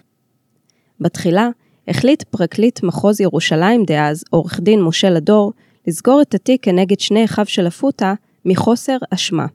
בתחילה 0.99 1.49
החליט 1.87 2.23
פרקליט 2.23 2.83
מחוז 2.83 3.21
ירושלים 3.21 3.83
דאז, 3.87 4.23
עורך 4.29 4.59
דין 4.59 4.81
משה 4.81 5.09
לדור, 5.09 5.53
לסגור 5.87 6.21
את 6.21 6.33
התיק 6.33 6.63
כנגד 6.63 6.99
שני 6.99 7.25
אחיו 7.25 7.45
של 7.45 7.67
אלפוטה 7.67 8.13
מחוסר 8.45 8.97
אשמה. 9.13 9.45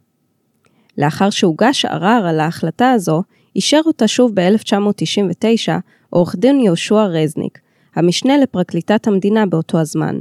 לאחר 0.99 1.31
שהוגש 1.31 1.85
ערר 1.85 2.27
על 2.29 2.41
ההחלטה 2.41 2.91
הזו, 2.91 3.23
אישר 3.57 3.81
אותה 3.87 4.09
שוב 4.09 4.33
ב-1999 4.35 5.73
עורך 6.11 6.37
דין 6.37 6.61
יהושע 6.61 7.05
רזניק, 7.05 7.59
המשנה 7.95 8.39
לפרקליטת 8.39 9.07
המדינה 9.07 9.47
באותו 9.47 9.79
הזמן. 9.79 10.21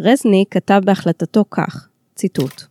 רזניק 0.00 0.48
כתב 0.50 0.80
בהחלטתו 0.84 1.44
כך, 1.50 1.88
ציטוט: 2.14 2.62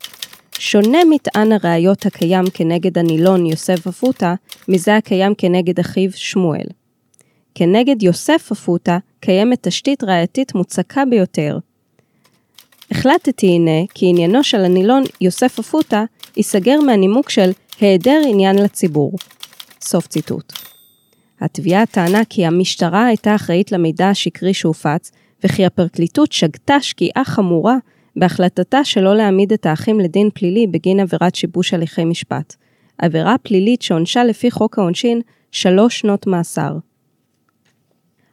שונה 0.60 0.98
מטען 1.10 1.52
הראיות 1.52 2.06
הקיים 2.06 2.46
כנגד 2.54 2.98
הנילון 2.98 3.46
יוסף 3.46 3.88
אפוטה, 3.88 4.36
מזה 4.68 4.96
הקיים 4.96 5.34
כנגד 5.38 5.80
אחיו 5.80 6.10
שמואל. 6.16 6.66
כנגד 7.56 8.04
יוסף 8.04 8.50
אפוטה 8.52 8.98
קיימת 9.20 9.68
תשתית 9.68 10.04
ראייתית 10.04 10.56
מוצקה 10.56 11.06
ביותר. 11.06 11.58
החלטתי 12.92 13.48
הנה 13.48 13.86
כי 13.94 14.06
עניינו 14.10 14.44
של 14.44 14.60
הנילון 14.66 15.04
יוסף 15.22 15.60
אפוטה 15.60 16.04
ייסגר 16.38 16.82
מהנימוק 16.82 17.30
של 17.30 17.52
היעדר 17.80 18.22
עניין 18.28 18.56
לציבור. 18.56 19.12
סוף 19.84 20.08
ציטוט. 20.08 20.54
התביעה 21.42 21.86
טענה 21.86 22.26
כי 22.30 22.46
המשטרה 22.46 23.06
הייתה 23.06 23.36
אחראית 23.36 23.72
למידע 23.72 24.10
השקרי 24.10 24.54
שהופץ, 24.54 25.12
וכי 25.44 25.66
הפרקליטות 25.66 26.32
שגתה 26.32 26.82
שגיאה 26.82 27.22
חמורה 27.26 27.76
בהחלטתה 28.16 28.84
שלא 28.84 29.16
להעמיד 29.16 29.54
את 29.54 29.66
האחים 29.66 30.00
לדין 30.00 30.30
פלילי 30.34 30.68
בגין 30.68 31.00
עבירת 31.00 31.36
שיבוש 31.36 31.74
הליכי 31.74 32.06
משפט. 32.06 32.56
עבירה 32.98 33.36
פלילית 33.38 33.82
שעונשה 33.82 34.24
לפי 34.24 34.52
חוק 34.52 34.80
העונשין 34.80 35.22
שלוש 35.52 36.00
שנות 36.00 36.28
מאסר. 36.28 36.78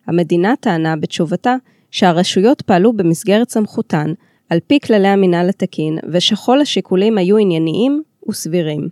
המדינה 0.07 0.55
טענה 0.61 0.97
בתשובתה 0.97 1.57
שהרשויות 1.91 2.63
פעלו 2.63 2.93
במסגרת 2.93 3.51
סמכותן, 3.51 4.13
על 4.51 4.59
פי 4.67 4.79
כללי 4.81 5.09
המינהל 5.09 5.49
התקין, 5.49 5.99
ושכל 6.13 6.61
השיקולים 6.61 7.19
היו 7.19 7.37
ענייניים 7.37 8.03
וסבירים. 8.29 8.89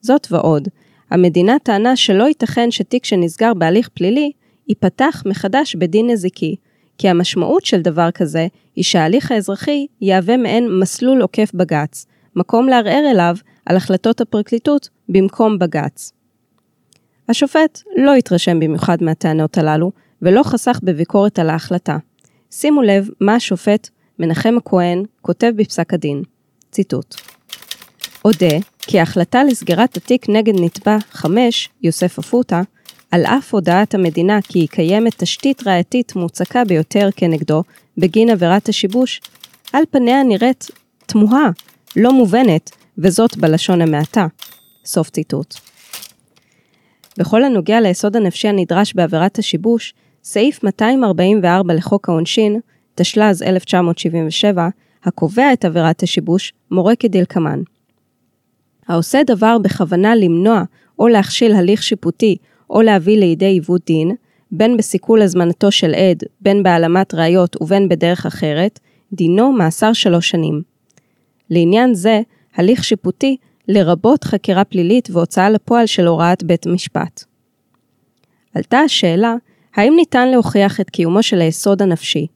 זאת 0.00 0.26
ועוד, 0.30 0.68
המדינה 1.10 1.56
טענה 1.62 1.96
שלא 1.96 2.24
ייתכן 2.24 2.70
שתיק 2.70 3.04
שנסגר 3.04 3.54
בהליך 3.54 3.88
פלילי 3.88 4.32
ייפתח 4.68 5.22
מחדש 5.26 5.76
בדין 5.76 6.10
נזיקי, 6.10 6.56
כי 6.98 7.08
המשמעות 7.08 7.64
של 7.64 7.82
דבר 7.82 8.10
כזה 8.10 8.46
היא 8.76 8.84
שההליך 8.84 9.32
האזרחי 9.32 9.86
יהווה 10.00 10.36
מעין 10.36 10.68
מסלול 10.80 11.22
עוקף 11.22 11.50
בג"ץ, 11.54 12.06
מקום 12.36 12.68
לערער 12.68 13.10
אליו 13.10 13.36
על 13.66 13.76
החלטות 13.76 14.20
הפרקליטות 14.20 14.88
במקום 15.08 15.58
בג"ץ. 15.58 16.12
השופט 17.28 17.82
לא 17.96 18.14
התרשם 18.14 18.60
במיוחד 18.60 19.02
מהטענות 19.02 19.58
הללו, 19.58 19.92
ולא 20.22 20.42
חסך 20.42 20.80
בביקורת 20.82 21.38
על 21.38 21.50
ההחלטה. 21.50 21.98
שימו 22.50 22.82
לב 22.82 23.08
מה 23.20 23.34
השופט 23.34 23.88
מנחם 24.18 24.54
הכהן 24.56 25.02
כותב 25.20 25.52
בפסק 25.56 25.94
הדין, 25.94 26.22
ציטוט: 26.70 27.14
אודה 28.24 28.56
כי 28.78 28.98
ההחלטה 28.98 29.44
לסגירת 29.44 29.96
התיק 29.96 30.28
נגד 30.28 30.60
נתבע 30.60 30.96
5, 31.10 31.68
יוסף 31.82 32.18
אפוטה, 32.18 32.62
על 33.10 33.26
אף 33.26 33.54
הודעת 33.54 33.94
המדינה 33.94 34.38
כי 34.42 34.58
היא 34.58 34.68
קיימת 34.68 35.22
תשתית 35.22 35.66
ראייתית 35.66 36.16
מוצקה 36.16 36.64
ביותר 36.64 37.08
כנגדו 37.16 37.62
בגין 37.98 38.30
עבירת 38.30 38.68
השיבוש, 38.68 39.20
על 39.72 39.84
פניה 39.90 40.22
נראית 40.22 40.66
תמוהה, 41.06 41.50
לא 41.96 42.12
מובנת, 42.12 42.70
וזאת 42.98 43.36
בלשון 43.36 43.82
המעטה. 43.82 44.26
סוף 44.84 45.10
ציטוט. 45.10 45.54
בכל 47.18 47.44
הנוגע 47.44 47.80
ליסוד 47.80 48.16
הנפשי 48.16 48.48
הנדרש 48.48 48.94
בעבירת 48.94 49.38
השיבוש, 49.38 49.94
סעיף 50.24 50.64
244 50.64 51.74
לחוק 51.74 52.08
העונשין, 52.08 52.60
תשל"ז 52.94 53.42
1977, 53.42 54.68
הקובע 55.04 55.52
את 55.52 55.64
עבירת 55.64 56.02
השיבוש, 56.02 56.52
מורה 56.70 56.96
כדלקמן. 56.96 57.62
העושה 58.90 59.22
דבר 59.26 59.58
בכוונה 59.58 60.14
למנוע 60.14 60.62
או 60.98 61.08
להכשיל 61.08 61.52
הליך 61.52 61.82
שיפוטי 61.82 62.36
או 62.70 62.82
להביא 62.82 63.18
לידי 63.18 63.44
עיוות 63.44 63.86
דין, 63.86 64.14
בין 64.50 64.76
בסיכול 64.76 65.22
הזמנתו 65.22 65.70
של 65.70 65.94
עד, 65.94 66.22
בין 66.40 66.62
בהעלמת 66.62 67.14
ראיות 67.14 67.56
ובין 67.60 67.88
בדרך 67.88 68.26
אחרת, 68.26 68.80
דינו 69.12 69.52
מאסר 69.52 69.92
שלוש 69.92 70.30
שנים. 70.30 70.62
לעניין 71.50 71.94
זה, 71.94 72.20
הליך 72.56 72.84
שיפוטי 72.84 73.36
לרבות 73.68 74.24
חקירה 74.24 74.64
פלילית 74.64 75.08
והוצאה 75.10 75.50
לפועל 75.50 75.86
של 75.86 76.06
הוראת 76.06 76.42
בית 76.42 76.66
המשפט. 76.66 77.24
עלתה 78.54 78.78
השאלה, 78.78 79.34
האם 79.74 79.92
ניתן 79.96 80.28
להוכיח 80.28 80.80
את 80.80 80.90
קיומו 80.90 81.22
של 81.22 81.40
היסוד 81.40 81.82
הנפשי? 81.82 82.26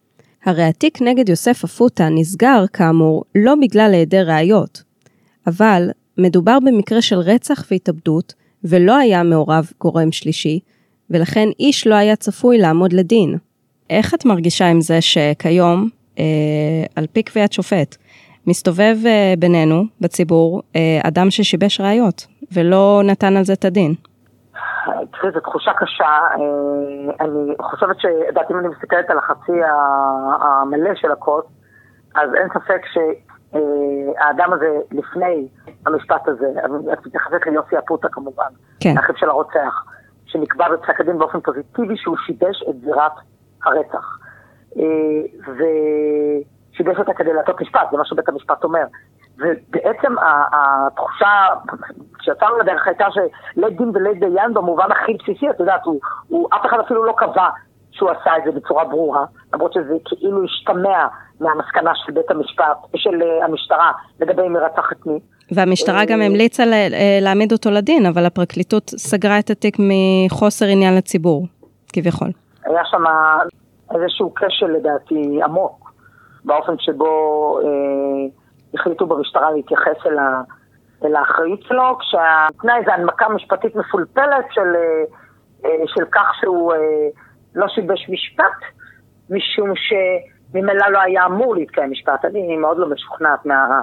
הרי 0.44 0.62
התיק 0.62 1.02
נגד 1.02 1.28
יוסף 1.28 1.64
אפוטה 1.64 2.08
נסגר, 2.08 2.64
כאמור, 2.72 3.24
לא 3.34 3.54
בגלל 3.60 3.90
היעדר 3.94 4.30
ראיות. 4.30 4.82
אבל 5.46 5.90
מדובר 6.18 6.58
במקרה 6.66 7.02
של 7.02 7.16
רצח 7.16 7.64
והתאבדות, 7.70 8.34
ולא 8.64 8.96
היה 8.96 9.22
מעורב 9.22 9.64
גורם 9.80 10.12
שלישי, 10.12 10.60
ולכן 11.10 11.48
איש 11.60 11.86
לא 11.86 11.94
היה 11.94 12.16
צפוי 12.16 12.58
לעמוד 12.58 12.92
לדין. 12.92 13.38
איך 13.90 14.14
את 14.14 14.24
מרגישה 14.24 14.66
עם 14.66 14.80
זה 14.80 15.00
שכיום, 15.00 15.88
אה, 16.18 16.24
על 16.96 17.06
פי 17.12 17.22
קביעת 17.22 17.52
שופט, 17.52 17.96
מסתובב 18.46 18.96
אה, 19.06 19.34
בינינו, 19.38 19.82
בציבור, 20.00 20.62
אה, 20.76 21.00
אדם 21.08 21.30
ששיבש 21.30 21.80
ראיות, 21.80 22.26
ולא 22.52 23.02
נתן 23.04 23.36
על 23.36 23.44
זה 23.44 23.52
את 23.52 23.64
הדין? 23.64 23.94
תראי, 24.84 25.32
זו 25.32 25.40
תחושה 25.40 25.70
קשה. 25.76 26.04
אה, 26.04 26.36
אני 27.20 27.54
חושבת 27.60 27.96
שדעתי 28.00 28.52
אם 28.52 28.58
אני 28.58 28.68
מסתכלת 28.68 29.10
על 29.10 29.18
החצי 29.18 29.52
המלא 30.40 30.94
של 30.94 31.12
הכוס, 31.12 31.44
אז 32.14 32.34
אין 32.34 32.48
ספק 32.48 32.80
שהאדם 33.54 34.52
הזה 34.52 34.78
לפני 34.92 35.48
המשפט 35.86 36.28
הזה, 36.28 36.46
את 36.92 37.06
מתייחסת 37.06 37.46
ליוסי 37.46 37.78
אפוטה 37.78 38.08
כמובן, 38.08 38.48
כן. 38.80 38.94
האחיו 38.96 39.16
של 39.16 39.28
הרוצח, 39.28 39.84
שנקבע 40.26 40.68
בפסק 40.68 41.00
הדין 41.00 41.18
באופן 41.18 41.40
פוזיטיבי 41.40 41.96
שהוא 41.96 42.16
שיבש 42.26 42.64
את 42.70 42.80
זירת 42.80 43.12
הרצח. 43.64 44.18
אה, 44.76 44.82
ושיבש 45.52 46.98
אותה 46.98 47.14
כדי 47.14 47.32
לעשות 47.32 47.60
משפט, 47.60 47.88
זה 47.90 47.96
מה 47.96 48.04
שבית 48.04 48.28
המשפט 48.28 48.64
אומר. 48.64 48.84
ובעצם 49.38 50.14
התחושה 50.52 51.46
כשיצאנו 52.18 52.58
לדרך 52.58 52.86
הייתה 52.86 53.06
שלית 53.10 53.76
דין 53.78 53.90
ולית 53.94 54.20
דיין 54.20 54.54
במובן 54.54 54.92
הכי 54.92 55.14
בסיסי, 55.14 55.50
את 55.50 55.60
יודעת, 55.60 55.84
הוא, 55.84 56.00
הוא, 56.28 56.48
אף 56.54 56.66
אחד 56.66 56.78
אפילו 56.80 57.04
לא 57.04 57.14
קבע 57.16 57.48
שהוא 57.90 58.10
עשה 58.10 58.36
את 58.36 58.42
זה 58.44 58.52
בצורה 58.52 58.84
ברורה, 58.84 59.24
למרות 59.54 59.72
שזה 59.72 59.94
כאילו 60.04 60.44
השתמע 60.44 61.06
מהמסקנה 61.40 61.90
של 61.94 62.12
בית 62.12 62.30
המשפט, 62.30 62.76
של 62.96 63.22
uh, 63.22 63.44
המשטרה, 63.44 63.92
לגבי 64.20 64.48
מי 64.48 64.58
רצח 64.58 64.92
את 64.92 65.06
מי. 65.06 65.18
והמשטרה 65.52 66.04
גם 66.04 66.22
המליצה 66.22 66.62
אה, 66.62 67.18
להעמיד 67.20 67.52
אותו 67.52 67.70
לדין, 67.70 68.06
אבל 68.06 68.26
הפרקליטות 68.26 68.90
סגרה 68.90 69.38
את 69.38 69.50
התיק 69.50 69.76
מחוסר 69.78 70.66
עניין 70.66 70.96
לציבור, 70.96 71.46
כביכול. 71.92 72.28
היה 72.64 72.82
שם 72.84 73.04
איזשהו 73.94 74.34
כשל 74.34 74.66
לדעתי 74.66 75.40
עמוק, 75.44 75.92
באופן 76.44 76.72
שבו 76.78 77.58
אה, 77.62 77.66
החליטו 78.74 79.06
במשטרה 79.06 79.52
להתייחס 79.52 80.06
אל, 80.06 80.18
ה, 80.18 80.42
אל 81.04 81.16
האחריות 81.16 81.62
שלו, 81.62 81.98
כשהתנאי 81.98 82.84
זה 82.86 82.94
הנמקה 82.94 83.28
משפטית 83.28 83.76
מפולפלת 83.76 84.44
של, 84.50 84.74
אה, 84.76 85.04
אה, 85.64 85.84
של 85.86 86.04
כך 86.12 86.26
שהוא 86.40 86.72
אה, 86.72 86.78
לא 87.54 87.68
שיבש 87.68 88.08
משפט, 88.08 88.60
משום 89.30 89.72
שממילא 90.54 90.88
לא 90.88 91.00
היה 91.00 91.26
אמור 91.26 91.56
להתקיים 91.56 91.90
משפט. 91.90 92.24
אני 92.24 92.56
מאוד 92.56 92.78
לא 92.78 92.86
משוכנעת 92.88 93.46
מה... 93.46 93.80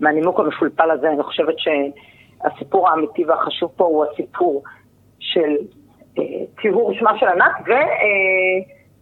מהנימוק 0.00 0.40
המפולפל 0.40 0.90
הזה, 0.90 1.10
אני 1.10 1.22
חושבת 1.22 1.54
שהסיפור 1.58 2.88
האמיתי 2.88 3.24
והחשוב 3.24 3.72
פה 3.76 3.84
הוא 3.84 4.04
הסיפור 4.04 4.62
של 5.18 5.56
אה, 6.18 6.22
טיהור 6.60 6.94
שמה 6.94 7.18
של 7.18 7.26
ענת, 7.26 7.52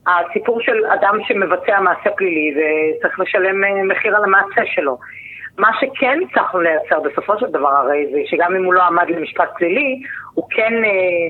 והסיפור 0.07 0.61
אה, 0.61 0.65
של 0.65 0.87
אדם 0.87 1.19
שמבצע 1.29 1.81
מעשה 1.81 2.11
פלילי 2.17 2.55
וצריך 2.57 3.21
לשלם 3.21 3.65
אה, 3.65 3.83
מחיר 3.85 4.17
על 4.17 4.25
המעשה 4.25 4.63
שלו. 4.65 4.99
מה 5.59 5.71
שכן 5.81 6.19
הצלחנו 6.31 6.61
לייצר 6.61 7.01
בסופו 7.01 7.39
של 7.39 7.47
דבר 7.47 7.69
הרי 7.69 8.07
זה 8.13 8.19
שגם 8.25 8.57
אם 8.57 8.65
הוא 8.65 8.75
לא 8.75 8.83
עמד 8.83 9.09
למשפט 9.09 9.49
פלילי, 9.57 10.03
הוא 10.35 10.45
כן 10.51 10.73
אה, 10.75 10.89
אה, 10.89 11.29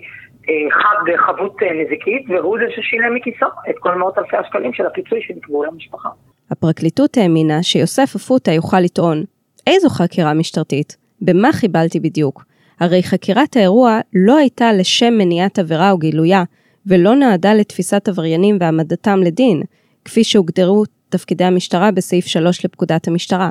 חב 0.70 1.12
בחבות 1.12 1.56
אה, 1.62 1.68
נזיקית, 1.72 2.24
והוא 2.28 2.58
זה 2.58 2.64
ששילם 2.76 3.14
מכיסו 3.14 3.46
את 3.70 3.74
כל 3.78 3.94
מאות 3.94 4.18
אלפי 4.18 4.36
השקלים 4.36 4.72
של 4.72 4.86
הפיצוי 4.86 5.18
שנקבעו 5.22 5.64
למשפחה. 5.64 6.08
הפרקליטות 6.50 7.16
האמינה 7.16 7.62
שיוסף 7.62 8.14
אפוטה 8.16 8.52
יוכל 8.52 8.80
לטעון, 8.80 9.24
איזו 9.66 9.88
חקירה 9.88 10.34
משטרתית? 10.34 10.96
במה 11.20 11.52
חיבלתי 11.52 12.00
בדיוק? 12.00 12.44
הרי 12.80 13.02
חקירת 13.02 13.56
האירוע 13.56 14.00
לא 14.14 14.36
הייתה 14.36 14.72
לשם 14.72 15.14
מניעת 15.18 15.58
עבירה 15.58 15.90
או 15.90 15.98
גילויה, 15.98 16.44
ולא 16.86 17.14
נועדה 17.14 17.54
לתפיסת 17.54 18.08
עבריינים 18.08 18.56
והעמדתם 18.60 19.20
לדין, 19.22 19.62
כפי 20.04 20.24
שהוגדרו 20.24 20.84
תפקידי 21.08 21.44
המשטרה 21.44 21.90
בסעיף 21.90 22.26
3 22.26 22.64
לפקודת 22.64 23.08
המשטרה, 23.08 23.50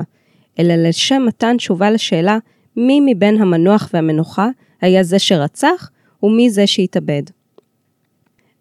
אלא 0.58 0.74
לשם 0.74 1.22
מתן 1.26 1.56
תשובה 1.56 1.90
לשאלה 1.90 2.38
מי 2.76 3.00
מבין 3.06 3.42
המנוח 3.42 3.90
והמנוחה 3.94 4.48
היה 4.80 5.02
זה 5.02 5.18
שרצח 5.18 5.90
ומי 6.26 6.50
זה 6.50 6.66
שהתאבד. 6.66 7.22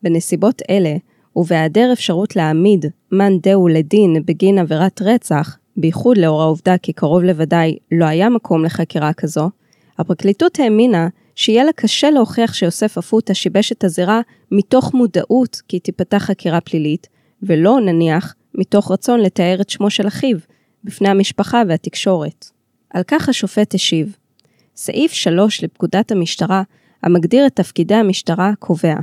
בנסיבות 0.03 0.61
אלה, 0.70 0.95
ובהיעדר 1.36 1.89
אפשרות 1.93 2.36
להעמיד 2.36 2.86
מאן 3.11 3.39
דהו 3.39 3.68
לדין 3.68 4.24
בגין 4.26 4.59
עבירת 4.59 5.01
רצח, 5.01 5.57
בייחוד 5.78 6.18
לאור 6.18 6.41
העובדה 6.41 6.78
כי 6.78 6.93
קרוב 6.93 7.24
לוודאי 7.24 7.78
לא 7.91 8.05
היה 8.05 8.30
מקום 8.30 8.66
לחקירה 8.66 9.13
כזו, 9.13 9.49
הפרקליטות 9.97 10.59
האמינה 10.59 11.07
שיהיה 11.36 11.63
לה 11.63 11.72
קשה 11.74 12.09
להוכיח 12.09 12.53
שיוסף 12.53 12.97
אפוטה 12.97 13.34
שיבש 13.34 13.72
את 13.72 13.84
הזירה 13.84 14.22
מתוך 14.51 14.93
מודעות 14.93 15.61
כי 15.68 15.80
תיפתח 15.80 16.18
חקירה 16.18 16.61
פלילית, 16.61 17.07
ולא 17.43 17.80
נניח 17.82 18.36
מתוך 18.55 18.91
רצון 18.91 19.20
לתאר 19.20 19.57
את 19.61 19.70
שמו 19.70 19.89
של 19.89 20.07
אחיו 20.07 20.38
בפני 20.84 21.09
המשפחה 21.09 21.61
והתקשורת. 21.68 22.45
על 22.89 23.03
כך 23.07 23.30
השופט 23.30 23.76
השיב. 23.76 24.16
סעיף 24.76 25.11
3 25.11 25.63
לפקודת 25.63 26.11
המשטרה, 26.11 26.63
המגדיר 27.06 27.47
את 27.47 27.56
תפקידי 27.56 27.95
המשטרה, 27.95 28.51
קובע 28.60 28.95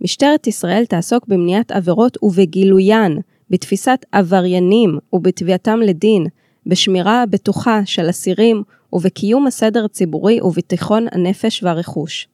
משטרת 0.00 0.46
ישראל 0.46 0.84
תעסוק 0.84 1.26
במניעת 1.28 1.70
עבירות 1.70 2.18
ובגילוין, 2.22 3.18
בתפיסת 3.50 4.06
עבריינים 4.12 4.98
ובתביעתם 5.12 5.80
לדין, 5.80 6.26
בשמירה 6.66 7.22
הבטוחה 7.22 7.80
של 7.84 8.10
אסירים 8.10 8.62
ובקיום 8.92 9.46
הסדר 9.46 9.84
הציבורי 9.84 10.40
וביטחון 10.40 11.06
הנפש 11.12 11.62
והרכוש. 11.62 12.28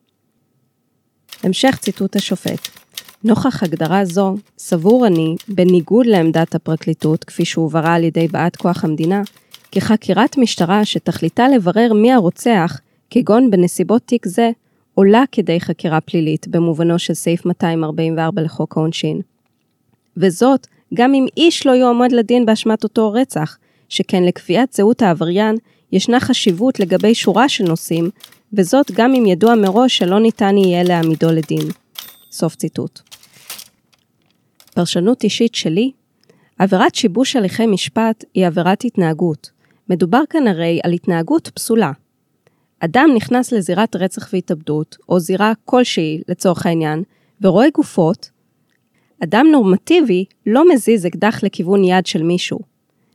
המשך 1.42 1.78
ציטוט 1.80 2.16
השופט 2.16 2.68
נוכח 3.24 3.62
הגדרה 3.62 4.04
זו, 4.04 4.34
סבור 4.58 5.06
אני, 5.06 5.36
בניגוד 5.48 6.06
לעמדת 6.06 6.54
הפרקליטות, 6.54 7.24
כפי 7.24 7.44
שהובהרה 7.44 7.94
על 7.94 8.04
ידי 8.04 8.28
באת 8.28 8.56
כוח 8.56 8.84
המדינה, 8.84 9.22
כי 9.70 9.80
חקירת 9.80 10.38
משטרה 10.38 10.84
שתכליתה 10.84 11.48
לברר 11.48 11.92
מי 11.92 12.12
הרוצח, 12.12 12.80
כגון 13.10 13.50
בנסיבות 13.50 14.02
תיק 14.02 14.26
זה, 14.26 14.50
עולה 14.94 15.24
כדי 15.32 15.60
חקירה 15.60 16.00
פלילית 16.00 16.48
במובנו 16.48 16.98
של 16.98 17.14
סעיף 17.14 17.46
244 17.46 18.42
לחוק 18.42 18.76
העונשין. 18.76 19.20
וזאת, 20.16 20.66
גם 20.94 21.14
אם 21.14 21.26
איש 21.36 21.66
לא 21.66 21.72
יועמד 21.72 22.12
לדין 22.12 22.46
באשמת 22.46 22.84
אותו 22.84 23.12
רצח, 23.12 23.58
שכן 23.88 24.22
לקביעת 24.24 24.72
זהות 24.72 25.02
העבריין 25.02 25.56
ישנה 25.92 26.20
חשיבות 26.20 26.80
לגבי 26.80 27.14
שורה 27.14 27.48
של 27.48 27.64
נושאים, 27.64 28.10
וזאת 28.52 28.90
גם 28.90 29.14
אם 29.14 29.26
ידוע 29.26 29.54
מראש 29.54 29.98
שלא 29.98 30.20
ניתן 30.20 30.58
יהיה 30.58 30.82
להעמידו 30.82 31.32
לדין. 31.32 31.68
סוף 32.30 32.56
ציטוט. 32.56 33.00
פרשנות 34.74 35.24
אישית 35.24 35.54
שלי, 35.54 35.90
עבירת 36.58 36.94
שיבוש 36.94 37.36
הליכי 37.36 37.66
משפט 37.66 38.24
היא 38.34 38.46
עבירת 38.46 38.84
התנהגות. 38.84 39.50
מדובר 39.88 40.22
כאן 40.30 40.46
הרי 40.46 40.80
על 40.84 40.92
התנהגות 40.92 41.48
פסולה. 41.54 41.92
אדם 42.80 43.10
נכנס 43.16 43.52
לזירת 43.52 43.96
רצח 43.96 44.28
והתאבדות, 44.32 44.96
או 45.08 45.20
זירה 45.20 45.52
כלשהי 45.64 46.20
לצורך 46.28 46.66
העניין, 46.66 47.02
ורואה 47.40 47.66
גופות, 47.74 48.30
אדם 49.24 49.46
נורמטיבי 49.52 50.24
לא 50.46 50.72
מזיז 50.72 51.06
אקדח 51.06 51.42
לכיוון 51.42 51.84
יד 51.84 52.06
של 52.06 52.22
מישהו. 52.22 52.58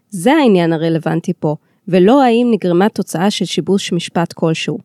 זה 0.09 0.33
העניין 0.33 0.73
הרלוונטי 0.73 1.33
פה, 1.39 1.55
ולא 1.87 2.23
האם 2.23 2.47
נגרמה 2.51 2.89
תוצאה 2.89 3.31
של 3.31 3.45
שיבוש 3.45 3.93
משפט 3.93 4.33
כלשהו. 4.33 4.77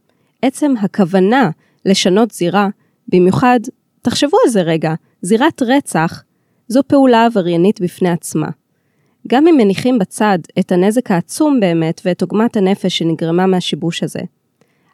עצם 0.42 0.74
הכוונה 0.80 1.50
לשנות 1.84 2.30
זירה, 2.30 2.68
במיוחד, 3.08 3.60
תחשבו 4.02 4.36
על 4.44 4.50
זה 4.50 4.62
רגע, 4.62 4.94
זירת 5.22 5.62
רצח, 5.62 6.22
זו 6.68 6.80
פעולה 6.86 7.26
עבריינית 7.26 7.80
בפני 7.80 8.08
עצמה. 8.08 8.48
גם 9.28 9.46
אם 9.48 9.56
מניחים 9.56 9.98
בצד 9.98 10.38
את 10.58 10.72
הנזק 10.72 11.10
העצום 11.10 11.60
באמת 11.60 12.00
ואת 12.04 12.22
עוגמת 12.22 12.56
הנפש 12.56 12.98
שנגרמה 12.98 13.46
מהשיבוש 13.46 14.02
הזה. 14.02 14.20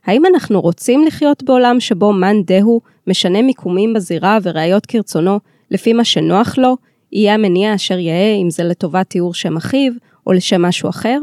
האם 0.07 0.27
אנחנו 0.27 0.61
רוצים 0.61 1.05
לחיות 1.07 1.43
בעולם 1.43 1.81
שבו 1.81 2.13
מאן 2.13 2.43
דהו 2.43 2.81
משנה 3.07 3.43
מיקומים 3.43 3.95
בזירה 3.95 4.39
וראיות 4.43 4.87
כרצונו 4.87 5.41
לפי 5.71 5.93
מה 5.93 6.05
שנוח 6.05 6.59
לו, 6.59 6.77
יהיה 7.13 7.35
המניע 7.35 7.75
אשר 7.75 7.99
יהא 7.99 8.43
אם 8.43 8.51
זה 8.51 8.65
לטובת 8.65 9.11
תיאור 9.11 9.35
שם 9.35 9.57
אחיו 9.57 9.93
או 10.27 10.33
לשם 10.33 10.63
משהו 10.63 10.89
אחר? 10.89 11.19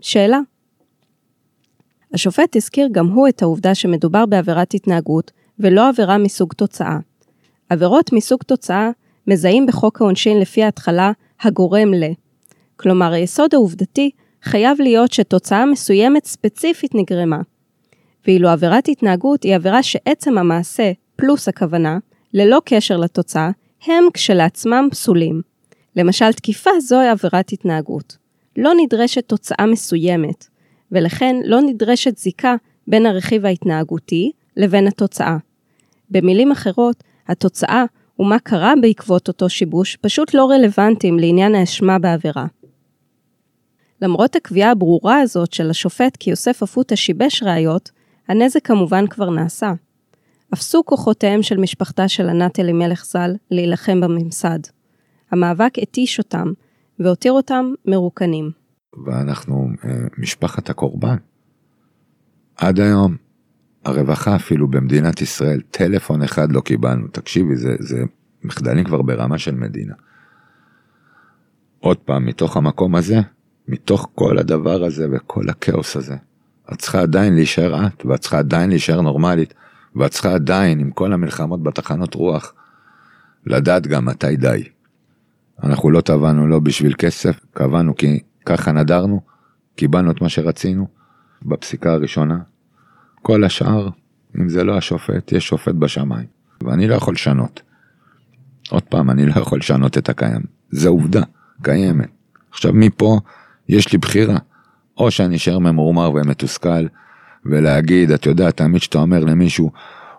שאלה. 0.00 0.38
השופט 2.14 2.56
הזכיר 2.56 2.88
גם 2.92 3.06
הוא 3.06 3.28
את 3.28 3.42
העובדה 3.42 3.74
שמדובר 3.74 4.26
בעבירת 4.26 4.74
התנהגות 4.74 5.30
ולא 5.58 5.88
עבירה 5.88 6.18
מסוג 6.18 6.52
תוצאה. 6.52 6.98
עבירות 7.68 8.12
מסוג 8.12 8.42
תוצאה 8.42 8.90
מזהים 9.26 9.66
בחוק 9.66 10.00
העונשין 10.00 10.40
לפי 10.40 10.62
ההתחלה 10.62 11.12
הגורם 11.40 11.94
ל. 11.94 12.04
כלומר, 12.76 13.12
היסוד 13.12 13.54
העובדתי 13.54 14.10
חייב 14.42 14.80
להיות 14.80 15.12
שתוצאה 15.12 15.66
מסוימת 15.66 16.24
ספציפית 16.24 16.94
נגרמה. 16.94 17.40
ואילו 18.26 18.48
עבירת 18.48 18.88
התנהגות 18.88 19.42
היא 19.42 19.54
עבירה 19.54 19.82
שעצם 19.82 20.38
המעשה 20.38 20.92
פלוס 21.16 21.48
הכוונה, 21.48 21.98
ללא 22.34 22.60
קשר 22.64 22.96
לתוצאה, 22.96 23.50
הם 23.86 24.04
כשלעצמם 24.14 24.88
פסולים. 24.90 25.42
למשל, 25.96 26.32
תקיפה 26.32 26.70
זוהי 26.80 27.08
עבירת 27.08 27.52
התנהגות. 27.52 28.16
לא 28.56 28.72
נדרשת 28.76 29.28
תוצאה 29.28 29.66
מסוימת, 29.66 30.46
ולכן 30.92 31.36
לא 31.44 31.60
נדרשת 31.60 32.18
זיקה 32.18 32.56
בין 32.86 33.06
הרכיב 33.06 33.46
ההתנהגותי 33.46 34.32
לבין 34.56 34.86
התוצאה. 34.86 35.36
במילים 36.10 36.52
אחרות, 36.52 37.04
התוצאה 37.28 37.84
ומה 38.18 38.38
קרה 38.38 38.72
בעקבות 38.82 39.28
אותו 39.28 39.48
שיבוש 39.48 39.96
פשוט 39.96 40.34
לא 40.34 40.50
רלוונטיים 40.50 41.18
לעניין 41.18 41.54
האשמה 41.54 41.98
בעבירה. 41.98 42.46
למרות 44.02 44.36
הקביעה 44.36 44.70
הברורה 44.70 45.20
הזאת 45.20 45.52
של 45.52 45.70
השופט 45.70 46.16
כי 46.16 46.30
יוסף 46.30 46.62
אפוטה 46.62 46.96
שיבש 46.96 47.42
ראיות, 47.42 47.90
הנזק 48.28 48.66
כמובן 48.66 49.06
כבר 49.06 49.30
נעשה. 49.30 49.72
אפסו 50.54 50.84
כוחותיהם 50.84 51.42
של 51.42 51.56
משפחתה 51.56 52.08
של 52.08 52.28
ענת 52.28 52.60
אלימלך 52.60 53.04
ז"ל 53.04 53.30
להילחם 53.50 54.00
בממסד. 54.00 54.58
המאבק 55.30 55.78
התיש 55.82 56.18
אותם, 56.18 56.52
והותיר 56.98 57.32
אותם 57.32 57.72
מרוקנים. 57.86 58.50
ואנחנו 59.06 59.68
אה, 59.84 59.90
משפחת 60.18 60.70
הקורבן. 60.70 61.16
עד 62.56 62.80
היום, 62.80 63.16
הרווחה 63.84 64.36
אפילו 64.36 64.68
במדינת 64.68 65.22
ישראל, 65.22 65.60
טלפון 65.70 66.22
אחד 66.22 66.52
לא 66.52 66.60
קיבלנו. 66.60 67.08
תקשיבי, 67.08 67.56
זה, 67.56 67.76
זה 67.80 68.02
מחדלים 68.44 68.84
כבר 68.84 69.02
ברמה 69.02 69.38
של 69.38 69.54
מדינה. 69.54 69.94
עוד 71.80 71.96
פעם, 71.96 72.26
מתוך 72.26 72.56
המקום 72.56 72.94
הזה, 72.94 73.20
מתוך 73.68 74.10
כל 74.14 74.38
הדבר 74.38 74.84
הזה 74.84 75.06
וכל 75.12 75.48
הכאוס 75.48 75.96
הזה, 75.96 76.16
את 76.72 76.78
צריכה 76.78 77.00
עדיין 77.00 77.34
להישאר 77.34 77.86
את, 77.86 78.06
ואת 78.06 78.20
צריכה 78.20 78.38
עדיין 78.38 78.70
להישאר 78.70 79.00
נורמלית, 79.00 79.54
ואת 79.96 80.10
צריכה 80.10 80.34
עדיין, 80.34 80.80
עם 80.80 80.90
כל 80.90 81.12
המלחמות 81.12 81.62
בתחנות 81.62 82.14
רוח, 82.14 82.52
לדעת 83.46 83.86
גם 83.86 84.04
מתי 84.04 84.36
די. 84.36 84.68
אנחנו 85.62 85.90
לא 85.90 86.00
טבענו 86.00 86.46
לא 86.46 86.58
בשביל 86.60 86.94
כסף, 86.98 87.40
קבענו 87.54 87.96
כי 87.96 88.20
ככה 88.46 88.72
נדרנו, 88.72 89.20
קיבלנו 89.76 90.10
את 90.10 90.20
מה 90.20 90.28
שרצינו 90.28 90.86
בפסיקה 91.42 91.92
הראשונה. 91.92 92.38
כל 93.22 93.44
השאר, 93.44 93.88
אם 94.40 94.48
זה 94.48 94.64
לא 94.64 94.76
השופט, 94.76 95.32
יש 95.32 95.46
שופט 95.48 95.74
בשמיים, 95.74 96.26
ואני 96.62 96.88
לא 96.88 96.94
יכול 96.94 97.14
לשנות. 97.14 97.62
עוד 98.70 98.82
פעם, 98.82 99.10
אני 99.10 99.26
לא 99.26 99.40
יכול 99.40 99.58
לשנות 99.58 99.98
את 99.98 100.08
הקיים, 100.08 100.42
זה 100.70 100.88
עובדה, 100.88 101.22
קיימת. 101.62 102.08
עכשיו 102.50 102.72
מפה 102.72 103.20
יש 103.68 103.92
לי 103.92 103.98
בחירה, 103.98 104.38
או 104.98 105.10
שאני 105.10 105.36
אשאר 105.36 105.58
ממורמר 105.58 106.10
ומתוסכל, 106.14 106.86
ולהגיד, 107.44 108.10
אתה 108.10 108.28
יודע, 108.28 108.50
תמיד 108.50 108.82
שאתה 108.82 108.98
אומר 108.98 109.24
למישהו, 109.24 109.70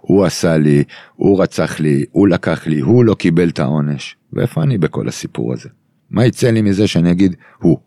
הוא 0.01 0.25
עשה 0.25 0.57
לי, 0.57 0.83
הוא 1.15 1.43
רצח 1.43 1.79
לי, 1.79 2.05
הוא 2.11 2.27
לקח 2.27 2.67
לי, 2.67 2.79
הוא 2.79 3.05
לא 3.05 3.15
קיבל 3.15 3.49
את 3.49 3.59
העונש. 3.59 4.15
ואיפה 4.33 4.63
אני 4.63 4.77
בכל 4.77 5.07
הסיפור 5.07 5.53
הזה? 5.53 5.69
מה 6.09 6.25
יצא 6.25 6.49
לי 6.49 6.61
מזה 6.61 6.87
שאני 6.87 7.11
אגיד, 7.11 7.35
הוא? 7.57 7.77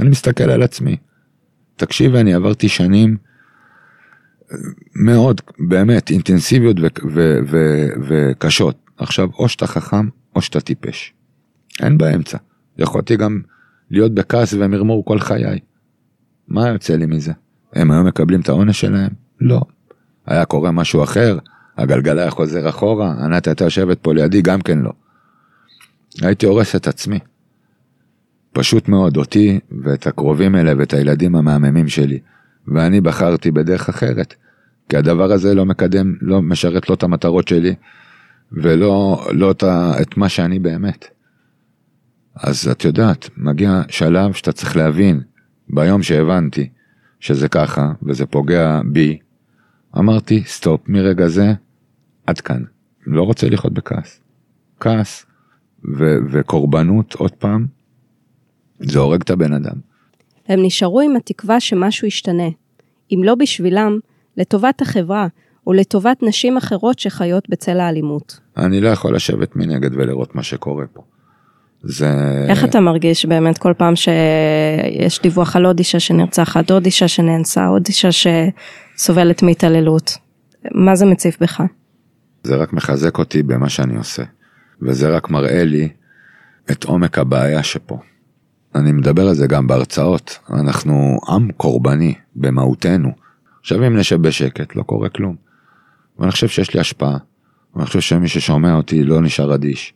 אני 0.00 0.08
מסתכל 0.08 0.50
על 0.50 0.62
עצמי. 0.62 0.96
תקשיב, 1.76 2.14
אני 2.14 2.34
עברתי 2.34 2.68
שנים 2.68 3.16
מאוד, 4.94 5.40
באמת, 5.58 6.10
אינטנסיביות 6.10 6.76
וקשות. 8.08 8.76
עכשיו, 8.96 9.28
או 9.38 9.48
שאתה 9.48 9.66
חכם, 9.66 10.08
או 10.36 10.42
שאתה 10.42 10.60
טיפש. 10.60 11.14
אין 11.82 11.98
באמצע. 11.98 12.38
יכולתי 12.78 13.16
גם 13.16 13.40
להיות 13.90 14.14
בכעס 14.14 14.54
ומרמור 14.54 15.04
כל 15.04 15.18
חיי. 15.18 15.58
מה 16.48 16.68
יוצא 16.68 16.96
לי 16.96 17.06
מזה? 17.06 17.32
הם 17.72 17.90
היו 17.90 18.04
מקבלים 18.04 18.40
את 18.40 18.48
העונש 18.48 18.80
שלהם? 18.80 19.10
לא. 19.40 19.60
היה 20.26 20.44
קורה 20.44 20.70
משהו 20.70 21.02
אחר, 21.02 21.38
הגלגל 21.78 22.18
היה 22.18 22.30
חוזר 22.30 22.68
אחורה, 22.68 23.14
ענת 23.24 23.46
הייתה 23.46 23.64
יושבת 23.64 23.98
פה 23.98 24.14
לידי, 24.14 24.42
גם 24.42 24.60
כן 24.60 24.78
לא. 24.78 24.92
הייתי 26.22 26.46
הורס 26.46 26.76
את 26.76 26.86
עצמי. 26.86 27.18
פשוט 28.52 28.88
מאוד, 28.88 29.16
אותי 29.16 29.60
ואת 29.84 30.06
הקרובים 30.06 30.56
אלה 30.56 30.72
ואת 30.78 30.92
הילדים 30.94 31.36
המהממים 31.36 31.88
שלי. 31.88 32.18
ואני 32.68 33.00
בחרתי 33.00 33.50
בדרך 33.50 33.88
אחרת, 33.88 34.34
כי 34.88 34.96
הדבר 34.96 35.32
הזה 35.32 35.54
לא 35.54 35.64
מקדם, 35.64 36.14
לא 36.20 36.42
משרת 36.42 36.88
לא 36.88 36.94
את 36.94 37.02
המטרות 37.02 37.48
שלי, 37.48 37.74
ולא 38.52 39.26
לא 39.32 39.50
את, 39.50 39.64
את 40.02 40.16
מה 40.16 40.28
שאני 40.28 40.58
באמת. 40.58 41.06
אז 42.36 42.68
את 42.68 42.84
יודעת, 42.84 43.28
מגיע 43.36 43.82
שלב 43.88 44.32
שאתה 44.32 44.52
צריך 44.52 44.76
להבין, 44.76 45.20
ביום 45.70 46.02
שהבנתי 46.02 46.68
שזה 47.20 47.48
ככה, 47.48 47.92
וזה 48.02 48.26
פוגע 48.26 48.80
בי, 48.92 49.18
אמרתי, 49.98 50.42
סטופ, 50.46 50.80
מרגע 50.88 51.28
זה, 51.28 51.52
עד 52.26 52.40
כאן. 52.40 52.62
לא 53.06 53.22
רוצה 53.22 53.48
לחיות 53.48 53.72
בכעס. 53.72 54.20
כעס 54.80 55.26
ו- 55.98 56.18
וקורבנות, 56.30 57.14
עוד 57.14 57.32
פעם, 57.32 57.66
זה 58.78 58.98
הורג 58.98 59.20
את 59.22 59.30
הבן 59.30 59.52
אדם. 59.52 59.76
הם 60.48 60.60
נשארו 60.62 61.00
עם 61.00 61.16
התקווה 61.16 61.60
שמשהו 61.60 62.06
ישתנה. 62.06 62.48
אם 63.10 63.20
לא 63.24 63.34
בשבילם, 63.34 63.98
לטובת 64.36 64.82
החברה 64.82 65.26
ולטובת 65.66 66.22
נשים 66.22 66.56
אחרות 66.56 66.98
שחיות 66.98 67.48
בצל 67.48 67.80
האלימות. 67.80 68.40
אני 68.56 68.80
לא 68.80 68.88
יכול 68.88 69.14
לשבת 69.14 69.56
מנגד 69.56 69.90
ולראות 69.94 70.34
מה 70.34 70.42
שקורה 70.42 70.86
פה. 70.86 71.02
זה... 71.82 72.44
איך 72.48 72.64
אתה 72.64 72.80
מרגיש 72.80 73.26
באמת 73.26 73.58
כל 73.58 73.72
פעם 73.76 73.94
שיש 73.96 75.22
דיווח 75.22 75.56
על 75.56 75.66
עוד 75.66 75.78
אישה 75.78 76.00
שנרצחת, 76.00 76.70
עוד 76.70 76.84
אישה 76.84 77.08
שנאנסה, 77.08 77.66
עוד 77.66 77.86
אישה 77.88 78.08
שסובלת 78.12 79.42
מהתעללות? 79.42 80.18
מה 80.74 80.96
זה 80.96 81.06
מציף 81.06 81.42
בך? 81.42 81.62
זה 82.42 82.56
רק 82.56 82.72
מחזק 82.72 83.18
אותי 83.18 83.42
במה 83.42 83.68
שאני 83.68 83.96
עושה, 83.96 84.22
וזה 84.82 85.08
רק 85.08 85.30
מראה 85.30 85.64
לי 85.64 85.88
את 86.70 86.84
עומק 86.84 87.18
הבעיה 87.18 87.62
שפה. 87.62 87.98
אני 88.74 88.92
מדבר 88.92 89.28
על 89.28 89.34
זה 89.34 89.46
גם 89.46 89.66
בהרצאות, 89.66 90.38
אנחנו 90.50 91.18
עם 91.28 91.52
קורבני 91.52 92.14
במהותנו. 92.36 93.10
עכשיו 93.60 93.86
אם 93.86 93.96
נשב 93.96 94.22
בשקט, 94.22 94.76
לא 94.76 94.82
קורה 94.82 95.08
כלום. 95.08 95.36
ואני 96.18 96.30
חושב 96.30 96.48
שיש 96.48 96.74
לי 96.74 96.80
השפעה, 96.80 97.16
ואני 97.74 97.86
חושב 97.86 98.00
שמי 98.00 98.28
ששומע 98.28 98.74
אותי 98.74 99.04
לא 99.04 99.20
נשאר 99.20 99.54
אדיש. 99.54 99.94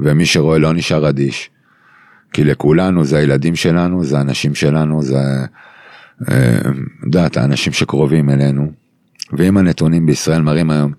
ומי 0.00 0.26
שרואה 0.26 0.58
לא 0.58 0.72
נשאר 0.72 1.08
אדיש. 1.08 1.50
כי 2.32 2.44
לכולנו 2.44 3.04
זה 3.04 3.18
הילדים 3.18 3.56
שלנו, 3.56 4.04
זה 4.04 4.18
האנשים 4.18 4.54
שלנו, 4.54 5.02
זה, 5.02 5.18
אה, 6.30 6.58
יודעת, 7.04 7.36
האנשים 7.36 7.72
שקרובים 7.72 8.30
אלינו. 8.30 8.72
ואם 9.32 9.56
הנתונים 9.56 10.06
בישראל 10.06 10.42
מראים 10.42 10.70
היום 10.70 10.92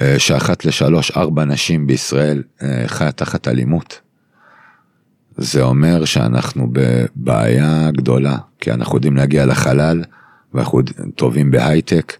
אה, 0.00 0.18
שאחת 0.18 0.64
לשלוש, 0.64 1.10
ארבע 1.10 1.44
נשים 1.44 1.86
בישראל 1.86 2.42
אה, 2.62 2.84
חיה 2.86 3.12
תחת 3.12 3.48
אלימות, 3.48 4.00
זה 5.36 5.62
אומר 5.62 6.04
שאנחנו 6.04 6.70
בבעיה 6.72 7.90
גדולה, 7.90 8.36
כי 8.60 8.72
אנחנו 8.72 8.96
יודעים 8.96 9.16
להגיע 9.16 9.46
לחלל, 9.46 10.04
ואנחנו 10.54 10.80
טובים 11.14 11.50
בהייטק, 11.50 12.16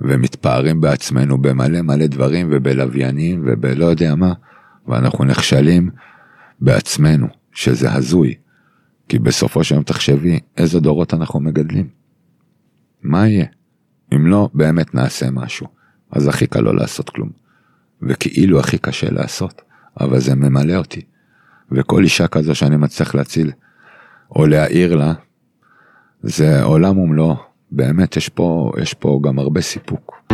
ומתפארים 0.00 0.80
בעצמנו 0.80 1.38
במלא 1.38 1.82
מלא 1.82 2.06
דברים, 2.06 2.48
ובלוויינים, 2.50 3.42
ובלא 3.46 3.84
יודע 3.84 4.14
מה. 4.14 4.32
ואנחנו 4.88 5.24
נכשלים 5.24 5.90
בעצמנו, 6.60 7.26
שזה 7.52 7.92
הזוי. 7.92 8.34
כי 9.08 9.18
בסופו 9.18 9.64
של 9.64 9.74
יום 9.74 9.84
תחשבי 9.84 10.40
איזה 10.56 10.80
דורות 10.80 11.14
אנחנו 11.14 11.40
מגדלים. 11.40 11.88
מה 13.02 13.28
יהיה? 13.28 13.46
אם 14.14 14.26
לא 14.26 14.48
באמת 14.54 14.94
נעשה 14.94 15.30
משהו, 15.30 15.66
אז 16.10 16.28
הכי 16.28 16.46
קל 16.46 16.60
לא 16.60 16.74
לעשות 16.76 17.10
כלום. 17.10 17.30
וכאילו 18.02 18.60
הכי 18.60 18.78
קשה 18.78 19.10
לעשות, 19.10 19.62
אבל 20.00 20.20
זה 20.20 20.34
ממלא 20.34 20.76
אותי. 20.76 21.00
וכל 21.72 22.02
אישה 22.02 22.26
כזו 22.26 22.54
שאני 22.54 22.76
מצליח 22.76 23.14
להציל, 23.14 23.52
או 24.36 24.46
להעיר 24.46 24.96
לה, 24.96 25.12
זה 26.22 26.62
עולם 26.62 26.98
ומלואו. 26.98 27.36
באמת, 27.70 28.16
יש 28.16 28.28
פה, 28.28 28.72
יש 28.82 28.94
פה 28.94 29.20
גם 29.24 29.38
הרבה 29.38 29.60
סיפוק. 29.60 30.24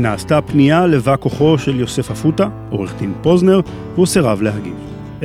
נעשתה 0.00 0.40
פנייה 0.40 0.86
לבא 0.86 1.16
כוחו 1.20 1.58
של 1.58 1.80
יוסף 1.80 2.10
אפוטה, 2.10 2.48
עורך 2.70 2.94
דין 2.98 3.12
פוזנר, 3.22 3.60
והוא 3.94 4.06
סירב 4.06 4.42
להגיב. 4.42 4.74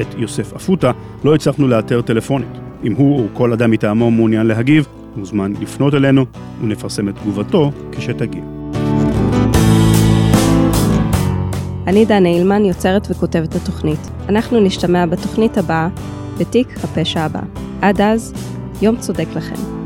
את 0.02 0.08
יוסף 0.18 0.54
אפוטה 0.54 0.92
לא 1.24 1.36
הצלחנו 1.36 1.68
לאתר 1.68 2.02
טלפונית. 2.02 2.50
אם 2.84 2.96
הוא 2.96 3.20
או 3.20 3.26
כל 3.34 3.54
אדם 3.54 3.72
מטעמו 3.72 4.12
מעוניין 4.12 4.48
להגיב, 4.48 4.88
מוזמן 5.16 5.54
לפנות 5.62 5.94
אלינו 5.94 6.26
ונפרסם 6.62 7.10
את 7.10 7.16
תגובתו 7.16 7.72
כשתגיע. 7.92 8.42
אני 11.88 12.06
דנה 12.06 12.30
אילמן, 12.30 12.66
יוצרת 12.66 13.08
וכותבת 13.12 13.56
התוכנית. 13.56 14.00
אנחנו 14.30 14.60
נשתמע 14.60 15.06
בתוכנית 15.06 15.58
הבאה, 15.58 15.88
בתיק 16.38 16.68
הפשע 16.84 17.22
הבא. 17.22 17.42
עד 17.82 18.02
אז, 18.02 18.34
יום 18.82 18.98
צודק 18.98 19.28
לכם. 19.36 19.85